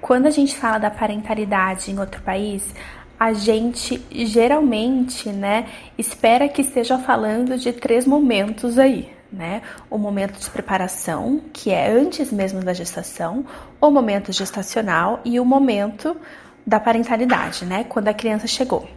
Quando 0.00 0.26
a 0.26 0.30
gente 0.30 0.56
fala 0.56 0.78
da 0.78 0.90
parentalidade 0.90 1.90
em 1.90 1.98
outro 1.98 2.20
país, 2.22 2.74
a 3.18 3.32
gente 3.32 4.02
geralmente, 4.10 5.28
né, 5.28 5.68
espera 5.96 6.48
que 6.48 6.62
esteja 6.62 6.98
falando 6.98 7.56
de 7.56 7.72
três 7.72 8.06
momentos 8.06 8.78
aí, 8.78 9.10
né? 9.32 9.62
O 9.90 9.98
momento 9.98 10.38
de 10.38 10.50
preparação, 10.50 11.40
que 11.52 11.70
é 11.70 11.90
antes 11.90 12.32
mesmo 12.32 12.62
da 12.62 12.72
gestação, 12.72 13.44
o 13.80 13.90
momento 13.90 14.32
gestacional 14.32 15.20
e 15.24 15.38
o 15.38 15.44
momento 15.44 16.16
da 16.66 16.80
parentalidade, 16.80 17.64
né, 17.64 17.84
quando 17.84 18.08
a 18.08 18.14
criança 18.14 18.46
chegou. 18.46 18.88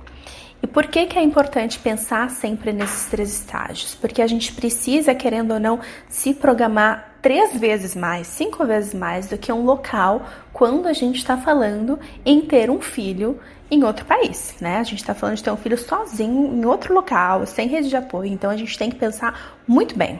E 0.62 0.65
por 0.65 0.88
que, 0.88 1.06
que 1.06 1.19
é 1.19 1.21
importante 1.21 1.77
pensar 1.77 2.32
sempre 2.32 2.73
nesses 2.73 3.06
três 3.06 3.32
estágios? 3.32 3.93
Porque 3.93 4.21
a 4.21 4.27
gente 4.27 4.51
precisa, 4.53 5.13
querendo 5.13 5.53
ou 5.53 5.60
não, 5.60 5.80
se 6.10 6.34
programar 6.34 7.17
três 7.21 7.60
vezes 7.60 7.95
mais, 7.95 8.25
cinco 8.25 8.65
vezes 8.65 8.93
mais 8.93 9.27
do 9.27 9.38
que 9.38 9.51
um 9.51 9.63
local 9.63 10.25
quando 10.51 10.88
a 10.88 10.93
gente 10.93 11.17
está 11.17 11.38
falando 11.38 11.99
em 12.25 12.41
ter 12.41 12.71
um 12.71 12.82
filho 12.82 13.39
em 13.69 13.84
outro 13.84 14.06
país, 14.06 14.56
né? 14.62 14.77
A 14.77 14.84
gente 14.84 14.99
está 14.99 15.13
falando 15.13 15.36
de 15.36 15.43
ter 15.43 15.51
um 15.51 15.58
filho 15.58 15.77
sozinho 15.77 16.53
em 16.53 16.65
outro 16.65 16.93
local, 16.93 17.45
sem 17.45 17.67
rede 17.67 17.89
de 17.89 17.97
apoio, 17.97 18.32
então 18.32 18.49
a 18.49 18.58
gente 18.58 18.77
tem 18.77 18.89
que 18.89 18.95
pensar 18.95 19.58
muito 19.67 19.97
bem. 19.97 20.19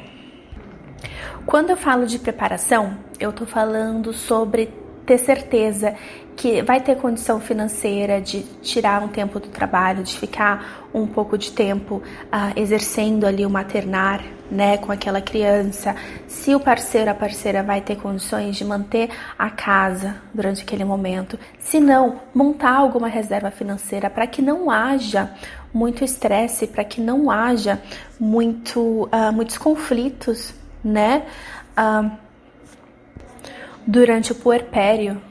Quando 1.45 1.69
eu 1.69 1.77
falo 1.77 2.05
de 2.05 2.19
preparação, 2.19 2.97
eu 3.19 3.29
estou 3.29 3.47
falando 3.47 4.12
sobre 4.12 4.69
ter 5.05 5.17
certeza 5.17 5.95
que 6.36 6.62
vai 6.62 6.81
ter 6.81 6.97
condição 6.97 7.39
financeira 7.39 8.21
de 8.21 8.43
tirar 8.62 9.01
um 9.01 9.07
tempo 9.07 9.39
do 9.39 9.47
trabalho, 9.47 10.03
de 10.03 10.13
ficar 10.13 10.88
um 10.93 11.07
pouco 11.07 11.38
de 11.38 11.51
tempo 11.51 11.95
uh, 11.95 12.53
exercendo 12.55 13.25
ali 13.25 13.45
o 13.45 13.49
maternar, 13.49 14.23
né, 14.49 14.77
com 14.77 14.91
aquela 14.91 15.21
criança. 15.21 15.95
Se 16.27 16.53
o 16.55 16.60
parceiro, 16.60 17.12
a 17.12 17.13
parceira 17.13 17.63
vai 17.63 17.81
ter 17.81 17.97
condições 17.97 18.55
de 18.55 18.65
manter 18.65 19.10
a 19.38 19.49
casa 19.49 20.15
durante 20.33 20.63
aquele 20.63 20.83
momento. 20.83 21.38
Se 21.60 21.79
não, 21.79 22.21
montar 22.33 22.75
alguma 22.75 23.07
reserva 23.07 23.51
financeira 23.51 24.10
para 24.10 24.27
que 24.27 24.41
não 24.41 24.71
haja 24.71 25.31
muito 25.73 26.03
estresse, 26.03 26.67
para 26.67 26.83
que 26.83 27.01
não 27.01 27.29
haja 27.29 27.81
muito, 28.19 29.10
uh, 29.12 29.31
muitos 29.33 29.57
conflitos, 29.57 30.53
né? 30.83 31.23
Uh, 31.77 32.10
durante 33.86 34.31
o 34.31 34.36
puerpério, 34.36 35.21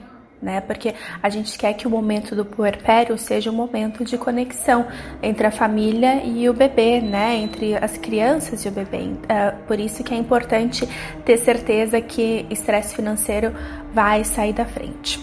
né? 0.40 0.60
Porque 0.60 0.94
a 1.22 1.28
gente 1.28 1.58
quer 1.58 1.72
que 1.74 1.86
o 1.86 1.90
momento 1.90 2.34
do 2.34 2.44
puerpério 2.44 3.16
seja 3.18 3.50
um 3.50 3.54
momento 3.54 4.04
de 4.04 4.18
conexão 4.18 4.86
entre 5.22 5.46
a 5.46 5.50
família 5.50 6.24
e 6.24 6.48
o 6.48 6.52
bebê, 6.52 7.00
né? 7.00 7.36
Entre 7.36 7.74
as 7.76 7.96
crianças 7.96 8.64
e 8.64 8.68
o 8.68 8.72
bebê. 8.72 8.98
Uh, 8.98 9.64
por 9.66 9.78
isso 9.78 10.04
que 10.04 10.14
é 10.14 10.16
importante 10.16 10.88
ter 11.24 11.38
certeza 11.38 12.00
que 12.00 12.46
estresse 12.50 12.94
financeiro 12.94 13.52
vai 13.92 14.24
sair 14.24 14.52
da 14.52 14.64
frente. 14.64 15.20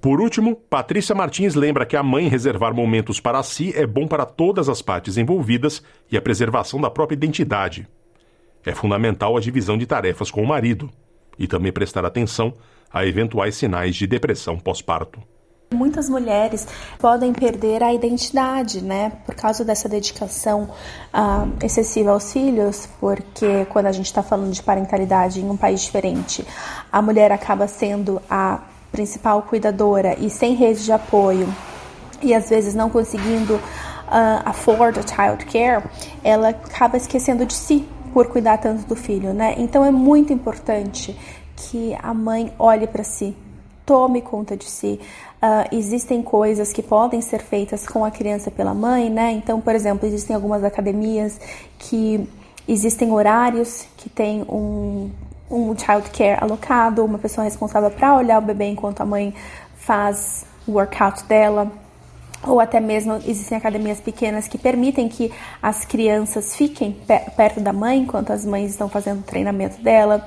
Por 0.00 0.20
último, 0.20 0.56
Patrícia 0.56 1.14
Martins 1.14 1.54
lembra 1.54 1.86
que 1.86 1.96
a 1.96 2.02
mãe 2.02 2.26
reservar 2.26 2.74
momentos 2.74 3.20
para 3.20 3.40
si 3.44 3.72
é 3.76 3.86
bom 3.86 4.08
para 4.08 4.26
todas 4.26 4.68
as 4.68 4.82
partes 4.82 5.16
envolvidas 5.16 5.80
e 6.10 6.16
a 6.16 6.20
preservação 6.20 6.80
da 6.80 6.90
própria 6.90 7.14
identidade. 7.14 7.86
É 8.66 8.72
fundamental 8.72 9.36
a 9.36 9.40
divisão 9.40 9.78
de 9.78 9.86
tarefas 9.86 10.28
com 10.28 10.42
o 10.42 10.46
marido 10.46 10.90
e 11.38 11.46
também 11.46 11.72
prestar 11.72 12.04
atenção 12.04 12.52
a 12.92 13.06
eventuais 13.06 13.56
sinais 13.56 13.96
de 13.96 14.06
depressão 14.06 14.58
pós-parto. 14.58 15.20
Muitas 15.72 16.08
mulheres 16.08 16.68
podem 16.98 17.32
perder 17.32 17.82
a 17.82 17.94
identidade, 17.94 18.82
né, 18.82 19.12
por 19.24 19.34
causa 19.34 19.64
dessa 19.64 19.88
dedicação 19.88 20.68
uh, 21.14 21.64
excessiva 21.64 22.10
aos 22.10 22.30
filhos, 22.30 22.86
porque 23.00 23.64
quando 23.70 23.86
a 23.86 23.92
gente 23.92 24.06
está 24.06 24.22
falando 24.22 24.52
de 24.52 24.62
parentalidade 24.62 25.40
em 25.40 25.48
um 25.48 25.56
país 25.56 25.80
diferente, 25.80 26.46
a 26.90 27.00
mulher 27.00 27.32
acaba 27.32 27.66
sendo 27.66 28.20
a 28.28 28.60
principal 28.90 29.42
cuidadora 29.42 30.14
e 30.18 30.28
sem 30.28 30.54
rede 30.54 30.84
de 30.84 30.92
apoio, 30.92 31.48
e 32.22 32.34
às 32.34 32.50
vezes 32.50 32.74
não 32.74 32.90
conseguindo 32.90 33.54
uh, 33.54 34.42
afford 34.44 34.98
a 34.98 35.02
child 35.02 35.46
care, 35.46 35.82
ela 36.22 36.50
acaba 36.50 36.98
esquecendo 36.98 37.46
de 37.46 37.54
si, 37.54 37.88
por 38.12 38.26
cuidar 38.26 38.58
tanto 38.58 38.86
do 38.86 38.94
filho, 38.94 39.32
né? 39.32 39.54
Então 39.56 39.82
é 39.84 39.90
muito 39.90 40.34
importante 40.34 41.16
que 41.70 41.96
a 42.02 42.12
mãe 42.12 42.52
olhe 42.58 42.86
para 42.86 43.04
si, 43.04 43.36
tome 43.84 44.20
conta 44.20 44.56
de 44.56 44.64
si. 44.64 45.00
Uh, 45.42 45.74
existem 45.76 46.22
coisas 46.22 46.72
que 46.72 46.82
podem 46.82 47.20
ser 47.20 47.42
feitas 47.42 47.86
com 47.86 48.04
a 48.04 48.10
criança 48.10 48.50
pela 48.50 48.72
mãe, 48.72 49.10
né? 49.10 49.32
Então, 49.32 49.60
por 49.60 49.74
exemplo, 49.74 50.06
existem 50.06 50.34
algumas 50.34 50.62
academias 50.62 51.40
que 51.78 52.28
existem 52.66 53.10
horários 53.10 53.86
que 53.96 54.08
tem 54.08 54.42
um, 54.42 55.10
um 55.50 55.76
child 55.76 56.10
care 56.10 56.38
alocado, 56.40 57.04
uma 57.04 57.18
pessoa 57.18 57.44
responsável 57.44 57.90
para 57.90 58.16
olhar 58.16 58.38
o 58.38 58.42
bebê 58.42 58.66
enquanto 58.66 59.00
a 59.00 59.04
mãe 59.04 59.34
faz 59.76 60.46
o 60.66 60.72
workout 60.72 61.24
dela 61.24 61.70
ou 62.46 62.60
até 62.60 62.80
mesmo 62.80 63.14
existem 63.26 63.56
academias 63.56 64.00
pequenas 64.00 64.48
que 64.48 64.58
permitem 64.58 65.08
que 65.08 65.32
as 65.62 65.84
crianças 65.84 66.56
fiquem 66.56 66.96
perto 67.36 67.60
da 67.60 67.72
mãe 67.72 68.00
enquanto 68.00 68.32
as 68.32 68.44
mães 68.44 68.70
estão 68.70 68.88
fazendo 68.88 69.20
o 69.20 69.24
treinamento 69.24 69.80
dela. 69.80 70.26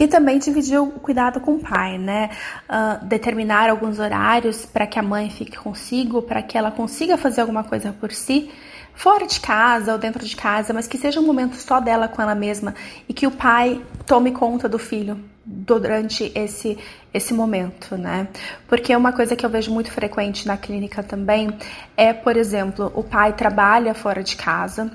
E 0.00 0.08
também 0.08 0.38
dividir 0.38 0.80
o 0.80 0.86
cuidado 0.86 1.40
com 1.40 1.56
o 1.56 1.58
pai, 1.58 1.98
né? 1.98 2.30
Uh, 2.66 3.04
determinar 3.04 3.68
alguns 3.68 3.98
horários 3.98 4.64
para 4.64 4.86
que 4.86 4.98
a 4.98 5.02
mãe 5.02 5.28
fique 5.28 5.58
consigo, 5.58 6.22
para 6.22 6.42
que 6.42 6.56
ela 6.56 6.70
consiga 6.70 7.18
fazer 7.18 7.42
alguma 7.42 7.62
coisa 7.62 7.94
por 8.00 8.10
si, 8.10 8.50
fora 8.94 9.26
de 9.26 9.38
casa 9.38 9.92
ou 9.92 9.98
dentro 9.98 10.24
de 10.24 10.34
casa, 10.34 10.72
mas 10.72 10.86
que 10.86 10.96
seja 10.96 11.20
um 11.20 11.26
momento 11.26 11.54
só 11.56 11.80
dela 11.80 12.08
com 12.08 12.22
ela 12.22 12.34
mesma 12.34 12.74
e 13.06 13.12
que 13.12 13.26
o 13.26 13.30
pai 13.30 13.78
tome 14.06 14.30
conta 14.32 14.66
do 14.70 14.78
filho 14.78 15.22
durante 15.44 16.32
esse 16.34 16.78
esse 17.12 17.34
momento, 17.34 17.96
né? 17.98 18.28
Porque 18.68 18.96
uma 18.96 19.12
coisa 19.12 19.36
que 19.36 19.44
eu 19.44 19.50
vejo 19.50 19.70
muito 19.70 19.90
frequente 19.90 20.46
na 20.46 20.56
clínica 20.56 21.02
também 21.02 21.50
é, 21.94 22.14
por 22.14 22.38
exemplo, 22.38 22.90
o 22.94 23.02
pai 23.02 23.34
trabalha 23.34 23.92
fora 23.92 24.22
de 24.22 24.36
casa, 24.36 24.90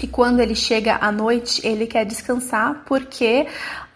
e 0.00 0.06
quando 0.06 0.40
ele 0.40 0.54
chega 0.54 0.98
à 1.00 1.12
noite, 1.12 1.64
ele 1.66 1.86
quer 1.86 2.04
descansar 2.04 2.82
porque 2.84 3.46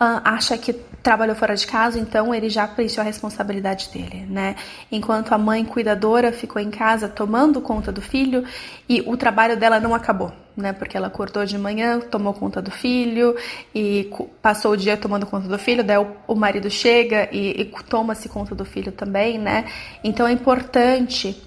acha 0.00 0.56
que 0.56 0.72
trabalhou 1.02 1.34
fora 1.34 1.56
de 1.56 1.66
casa, 1.66 1.98
então 1.98 2.34
ele 2.34 2.48
já 2.48 2.66
preencheu 2.68 3.02
a 3.02 3.04
responsabilidade 3.04 3.88
dele, 3.92 4.26
né? 4.28 4.54
Enquanto 4.92 5.32
a 5.32 5.38
mãe 5.38 5.64
cuidadora 5.64 6.32
ficou 6.32 6.60
em 6.60 6.70
casa 6.70 7.08
tomando 7.08 7.60
conta 7.60 7.90
do 7.90 8.00
filho 8.00 8.44
e 8.88 9.00
o 9.00 9.16
trabalho 9.16 9.56
dela 9.56 9.80
não 9.80 9.94
acabou, 9.94 10.32
né? 10.56 10.72
Porque 10.72 10.96
ela 10.96 11.08
acordou 11.08 11.44
de 11.44 11.58
manhã, 11.58 11.98
tomou 11.98 12.32
conta 12.32 12.62
do 12.62 12.70
filho 12.70 13.34
e 13.74 14.10
passou 14.40 14.72
o 14.72 14.76
dia 14.76 14.96
tomando 14.96 15.26
conta 15.26 15.48
do 15.48 15.58
filho, 15.58 15.82
daí 15.82 15.98
o, 15.98 16.06
o 16.28 16.34
marido 16.34 16.70
chega 16.70 17.28
e, 17.32 17.62
e 17.62 17.64
toma-se 17.88 18.28
conta 18.28 18.54
do 18.54 18.64
filho 18.64 18.92
também, 18.92 19.38
né? 19.38 19.64
Então 20.04 20.28
é 20.28 20.32
importante 20.32 21.42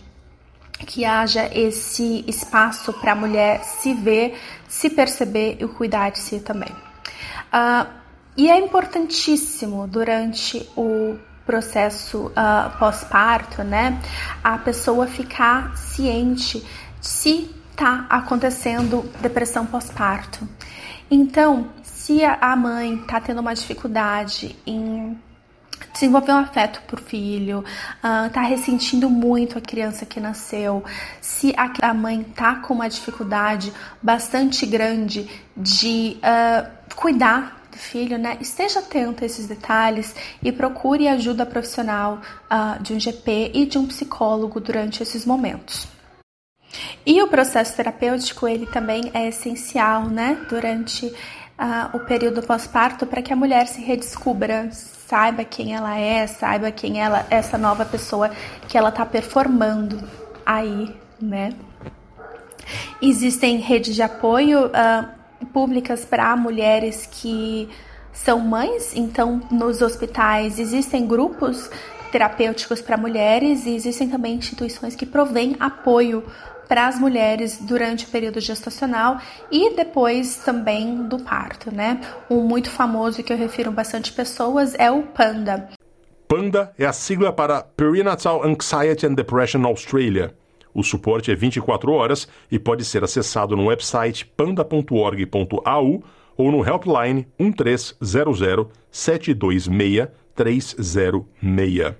que 0.85 1.05
haja 1.05 1.49
esse 1.53 2.25
espaço 2.27 2.91
para 2.93 3.11
a 3.11 3.15
mulher 3.15 3.63
se 3.63 3.93
ver, 3.93 4.37
se 4.67 4.89
perceber 4.89 5.57
e 5.59 5.67
cuidar 5.67 6.09
de 6.09 6.19
si 6.19 6.39
também. 6.39 6.71
Uh, 7.53 8.00
e 8.37 8.49
é 8.49 8.57
importantíssimo 8.57 9.87
durante 9.87 10.69
o 10.75 11.17
processo 11.45 12.27
uh, 12.27 12.77
pós-parto, 12.77 13.63
né, 13.63 13.99
a 14.43 14.57
pessoa 14.57 15.07
ficar 15.07 15.75
ciente 15.75 16.65
se 17.01 17.49
está 17.71 18.05
acontecendo 18.09 19.09
depressão 19.21 19.65
pós-parto. 19.65 20.47
Então, 21.09 21.69
se 21.83 22.23
a 22.23 22.55
mãe 22.55 22.95
está 22.95 23.19
tendo 23.19 23.41
uma 23.41 23.53
dificuldade 23.53 24.55
em 24.65 25.19
desenvolver 25.91 26.31
um 26.31 26.37
afeto 26.37 26.81
por 26.87 26.99
filho, 26.99 27.59
uh, 27.59 28.29
tá 28.31 28.41
ressentindo 28.41 29.09
muito 29.09 29.57
a 29.57 29.61
criança 29.61 30.05
que 30.05 30.19
nasceu, 30.19 30.83
se 31.19 31.53
a 31.57 31.93
mãe 31.93 32.23
tá 32.23 32.55
com 32.55 32.75
uma 32.75 32.87
dificuldade 32.87 33.73
bastante 34.01 34.65
grande 34.65 35.29
de 35.57 36.17
uh, 36.17 36.95
cuidar 36.95 37.60
do 37.71 37.77
filho, 37.77 38.17
né? 38.17 38.37
Esteja 38.39 38.79
atento 38.79 39.23
a 39.23 39.25
esses 39.25 39.47
detalhes 39.47 40.15
e 40.43 40.51
procure 40.51 41.07
ajuda 41.07 41.45
profissional 41.45 42.21
uh, 42.51 42.81
de 42.81 42.93
um 42.93 42.99
GP 42.99 43.51
e 43.53 43.65
de 43.65 43.77
um 43.77 43.87
psicólogo 43.87 44.59
durante 44.59 45.01
esses 45.01 45.25
momentos. 45.25 45.87
E 47.05 47.21
o 47.21 47.27
processo 47.27 47.75
terapêutico 47.75 48.47
ele 48.47 48.65
também 48.65 49.11
é 49.13 49.27
essencial, 49.27 50.05
né? 50.05 50.37
Durante 50.47 51.05
uh, 51.05 51.95
o 51.95 51.99
período 52.01 52.41
pós-parto 52.41 53.05
para 53.05 53.21
que 53.21 53.33
a 53.33 53.35
mulher 53.35 53.67
se 53.67 53.81
redescubra, 53.81 54.69
saiba 54.71 55.43
quem 55.43 55.73
ela 55.73 55.97
é, 55.97 56.25
saiba 56.27 56.71
quem 56.71 57.01
ela 57.01 57.25
essa 57.29 57.57
nova 57.57 57.85
pessoa 57.85 58.31
que 58.67 58.77
ela 58.77 58.89
está 58.89 59.05
performando 59.05 60.01
aí, 60.45 60.95
né? 61.19 61.53
Existem 63.01 63.57
redes 63.57 63.95
de 63.95 64.01
apoio 64.01 64.67
uh, 64.67 65.20
públicas 65.47 66.05
para 66.05 66.35
mulheres 66.35 67.05
que 67.05 67.69
são 68.13 68.39
mães, 68.39 68.95
então 68.95 69.41
nos 69.51 69.81
hospitais 69.81 70.59
existem 70.59 71.07
grupos 71.07 71.69
terapêuticos 72.11 72.81
para 72.81 72.97
mulheres 72.97 73.65
e 73.65 73.73
existem 73.73 74.09
também 74.09 74.35
instituições 74.35 74.95
que 74.95 75.05
provêm 75.05 75.55
apoio 75.59 76.23
para 76.67 76.87
as 76.87 76.99
mulheres 76.99 77.57
durante 77.59 78.05
o 78.05 78.07
período 78.09 78.39
gestacional 78.39 79.19
e 79.51 79.75
depois 79.75 80.37
também 80.37 81.03
do 81.07 81.19
parto, 81.19 81.73
né? 81.73 81.99
Um 82.29 82.41
muito 82.41 82.69
famoso 82.69 83.23
que 83.23 83.33
eu 83.33 83.37
refiro 83.37 83.71
bastante 83.71 84.13
pessoas 84.13 84.73
é 84.75 84.89
o 84.89 85.03
PANDA. 85.03 85.69
PANDA 86.29 86.71
é 86.77 86.85
a 86.85 86.93
sigla 86.93 87.33
para 87.33 87.61
Perinatal 87.61 88.41
Anxiety 88.45 89.05
and 89.05 89.15
Depression 89.15 89.65
Australia. 89.65 90.33
O 90.73 90.83
suporte 90.83 91.31
é 91.31 91.35
24 91.35 91.91
horas 91.91 92.27
e 92.51 92.57
pode 92.57 92.85
ser 92.85 93.03
acessado 93.03 93.55
no 93.55 93.65
website 93.65 94.25
panda.org.au 94.25 96.03
ou 96.37 96.51
no 96.51 96.65
helpline 96.65 97.27
1300 97.39 98.67
726 98.89 100.07
306. 100.35 101.95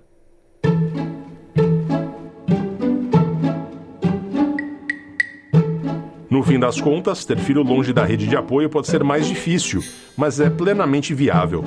No 6.30 6.42
fim 6.44 6.58
das 6.58 6.80
contas, 6.80 7.26
ter 7.26 7.38
filho 7.38 7.62
longe 7.62 7.92
da 7.92 8.06
rede 8.06 8.26
de 8.26 8.38
apoio 8.38 8.70
pode 8.70 8.88
ser 8.88 9.04
mais 9.04 9.28
difícil, 9.28 9.84
mas 10.16 10.40
é 10.40 10.50
plenamente 10.50 11.14
viável. 11.14 11.62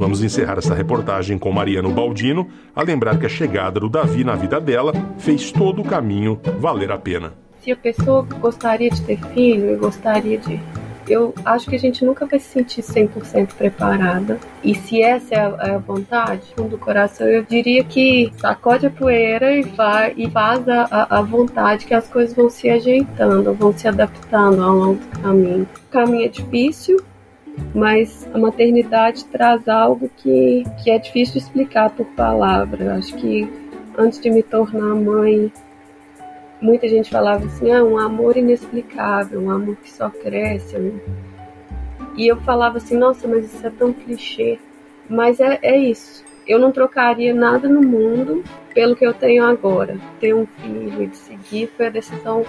Vamos 0.00 0.22
encerrar 0.22 0.56
essa 0.56 0.74
reportagem 0.74 1.38
com 1.38 1.52
Mariano 1.52 1.90
Baldino 1.90 2.48
a 2.74 2.82
lembrar 2.82 3.18
que 3.18 3.26
a 3.26 3.28
chegada 3.28 3.78
do 3.78 3.86
Davi 3.86 4.24
na 4.24 4.34
vida 4.34 4.58
dela 4.58 4.94
fez 5.18 5.52
todo 5.52 5.82
o 5.82 5.84
caminho 5.84 6.40
valer 6.58 6.90
a 6.90 6.96
pena. 6.96 7.34
Se 7.60 7.70
a 7.70 7.76
pessoa 7.76 8.22
gostaria 8.22 8.88
de 8.88 9.02
ter 9.02 9.18
filho 9.34 9.74
e 9.74 9.76
gostaria 9.76 10.38
de 10.38 10.58
eu 11.06 11.34
acho 11.44 11.68
que 11.68 11.76
a 11.76 11.78
gente 11.78 12.02
nunca 12.02 12.24
vai 12.24 12.38
se 12.38 12.46
sentir 12.46 12.82
100% 12.82 13.54
preparada. 13.54 14.38
E 14.64 14.74
se 14.74 15.02
essa 15.02 15.34
é 15.34 15.38
a, 15.38 15.56
é 15.60 15.74
a 15.74 15.78
vontade 15.78 16.54
do 16.56 16.78
coração, 16.78 17.26
eu 17.26 17.42
diria 17.42 17.84
que 17.84 18.32
sacode 18.38 18.86
a 18.86 18.90
poeira 18.90 19.52
e, 19.52 19.62
vai, 19.62 20.14
e 20.16 20.30
faz 20.30 20.66
a, 20.66 21.08
a 21.10 21.20
vontade 21.20 21.84
que 21.84 21.92
as 21.92 22.08
coisas 22.08 22.34
vão 22.34 22.48
se 22.48 22.70
ajeitando, 22.70 23.52
vão 23.52 23.76
se 23.76 23.86
adaptando 23.86 24.62
ao 24.62 24.74
longo 24.74 25.00
do 25.04 25.20
caminho. 25.20 25.68
O 25.88 25.90
caminho 25.90 26.24
é 26.24 26.28
difícil, 26.28 27.02
mas 27.74 28.28
a 28.32 28.38
maternidade 28.38 29.24
traz 29.26 29.68
algo 29.68 30.10
que, 30.16 30.64
que 30.82 30.90
é 30.90 30.98
difícil 30.98 31.38
explicar 31.38 31.90
por 31.90 32.06
palavras. 32.06 32.88
Acho 32.88 33.16
que 33.16 33.48
antes 33.96 34.20
de 34.20 34.30
me 34.30 34.42
tornar 34.42 34.94
mãe, 34.94 35.52
muita 36.60 36.88
gente 36.88 37.10
falava 37.10 37.46
assim, 37.46 37.72
ah, 37.72 37.84
um 37.84 37.98
amor 37.98 38.36
inexplicável, 38.36 39.40
um 39.40 39.50
amor 39.50 39.76
que 39.76 39.90
só 39.90 40.10
cresce. 40.10 40.76
E 42.16 42.26
eu 42.26 42.36
falava 42.38 42.78
assim, 42.78 42.96
nossa, 42.96 43.26
mas 43.28 43.52
isso 43.52 43.66
é 43.66 43.70
tão 43.70 43.92
clichê. 43.92 44.58
Mas 45.08 45.40
é, 45.40 45.58
é 45.62 45.76
isso. 45.76 46.24
Eu 46.50 46.58
não 46.58 46.72
trocaria 46.72 47.32
nada 47.32 47.68
no 47.68 47.80
mundo 47.80 48.42
pelo 48.74 48.96
que 48.96 49.06
eu 49.06 49.14
tenho 49.14 49.44
agora. 49.44 49.96
Ter 50.18 50.34
um 50.34 50.44
filho 50.44 51.00
e 51.00 51.06
de 51.06 51.16
seguir 51.16 51.70
foi 51.76 51.86
a 51.86 51.90
decisão 51.90 52.44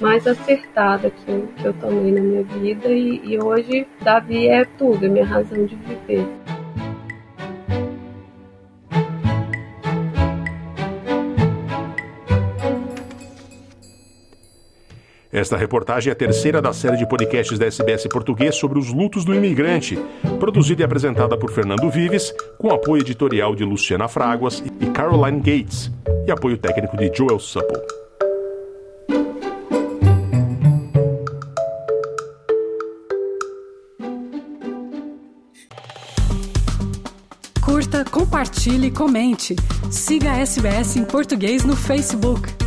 mais 0.00 0.26
acertada 0.26 1.08
que 1.08 1.30
eu, 1.30 1.48
que 1.56 1.64
eu 1.64 1.72
tomei 1.74 2.10
na 2.10 2.20
minha 2.20 2.42
vida. 2.42 2.88
E, 2.88 3.20
e 3.22 3.40
hoje, 3.40 3.86
Davi 4.02 4.48
é 4.48 4.64
tudo, 4.64 5.06
é 5.06 5.08
minha 5.08 5.24
razão 5.24 5.66
de 5.66 5.76
viver. 5.76 6.26
Esta 15.34 15.56
reportagem 15.56 16.10
é 16.10 16.12
a 16.12 16.16
terceira 16.16 16.62
da 16.62 16.72
série 16.72 16.96
de 16.96 17.08
podcasts 17.08 17.58
da 17.58 17.66
SBS 17.66 18.06
Português 18.06 18.54
sobre 18.54 18.78
os 18.78 18.92
lutos 18.92 19.24
do 19.24 19.34
imigrante, 19.34 19.98
produzida 20.38 20.82
e 20.82 20.84
apresentada 20.84 21.36
por 21.36 21.50
Fernando 21.50 21.90
Vives, 21.90 22.32
com 22.56 22.70
apoio 22.70 23.00
editorial 23.00 23.52
de 23.52 23.64
Luciana 23.64 24.06
Fraguas 24.06 24.62
e 24.80 24.86
Caroline 24.86 25.38
Gates, 25.38 25.90
e 26.24 26.30
apoio 26.30 26.56
técnico 26.56 26.96
de 26.96 27.10
Joel 27.12 27.40
Supple. 27.40 27.82
Curta, 37.60 38.04
compartilhe, 38.04 38.92
comente. 38.92 39.56
Siga 39.90 40.30
a 40.30 40.38
SBS 40.38 40.94
em 40.94 41.04
português 41.04 41.64
no 41.64 41.74
Facebook. 41.74 42.63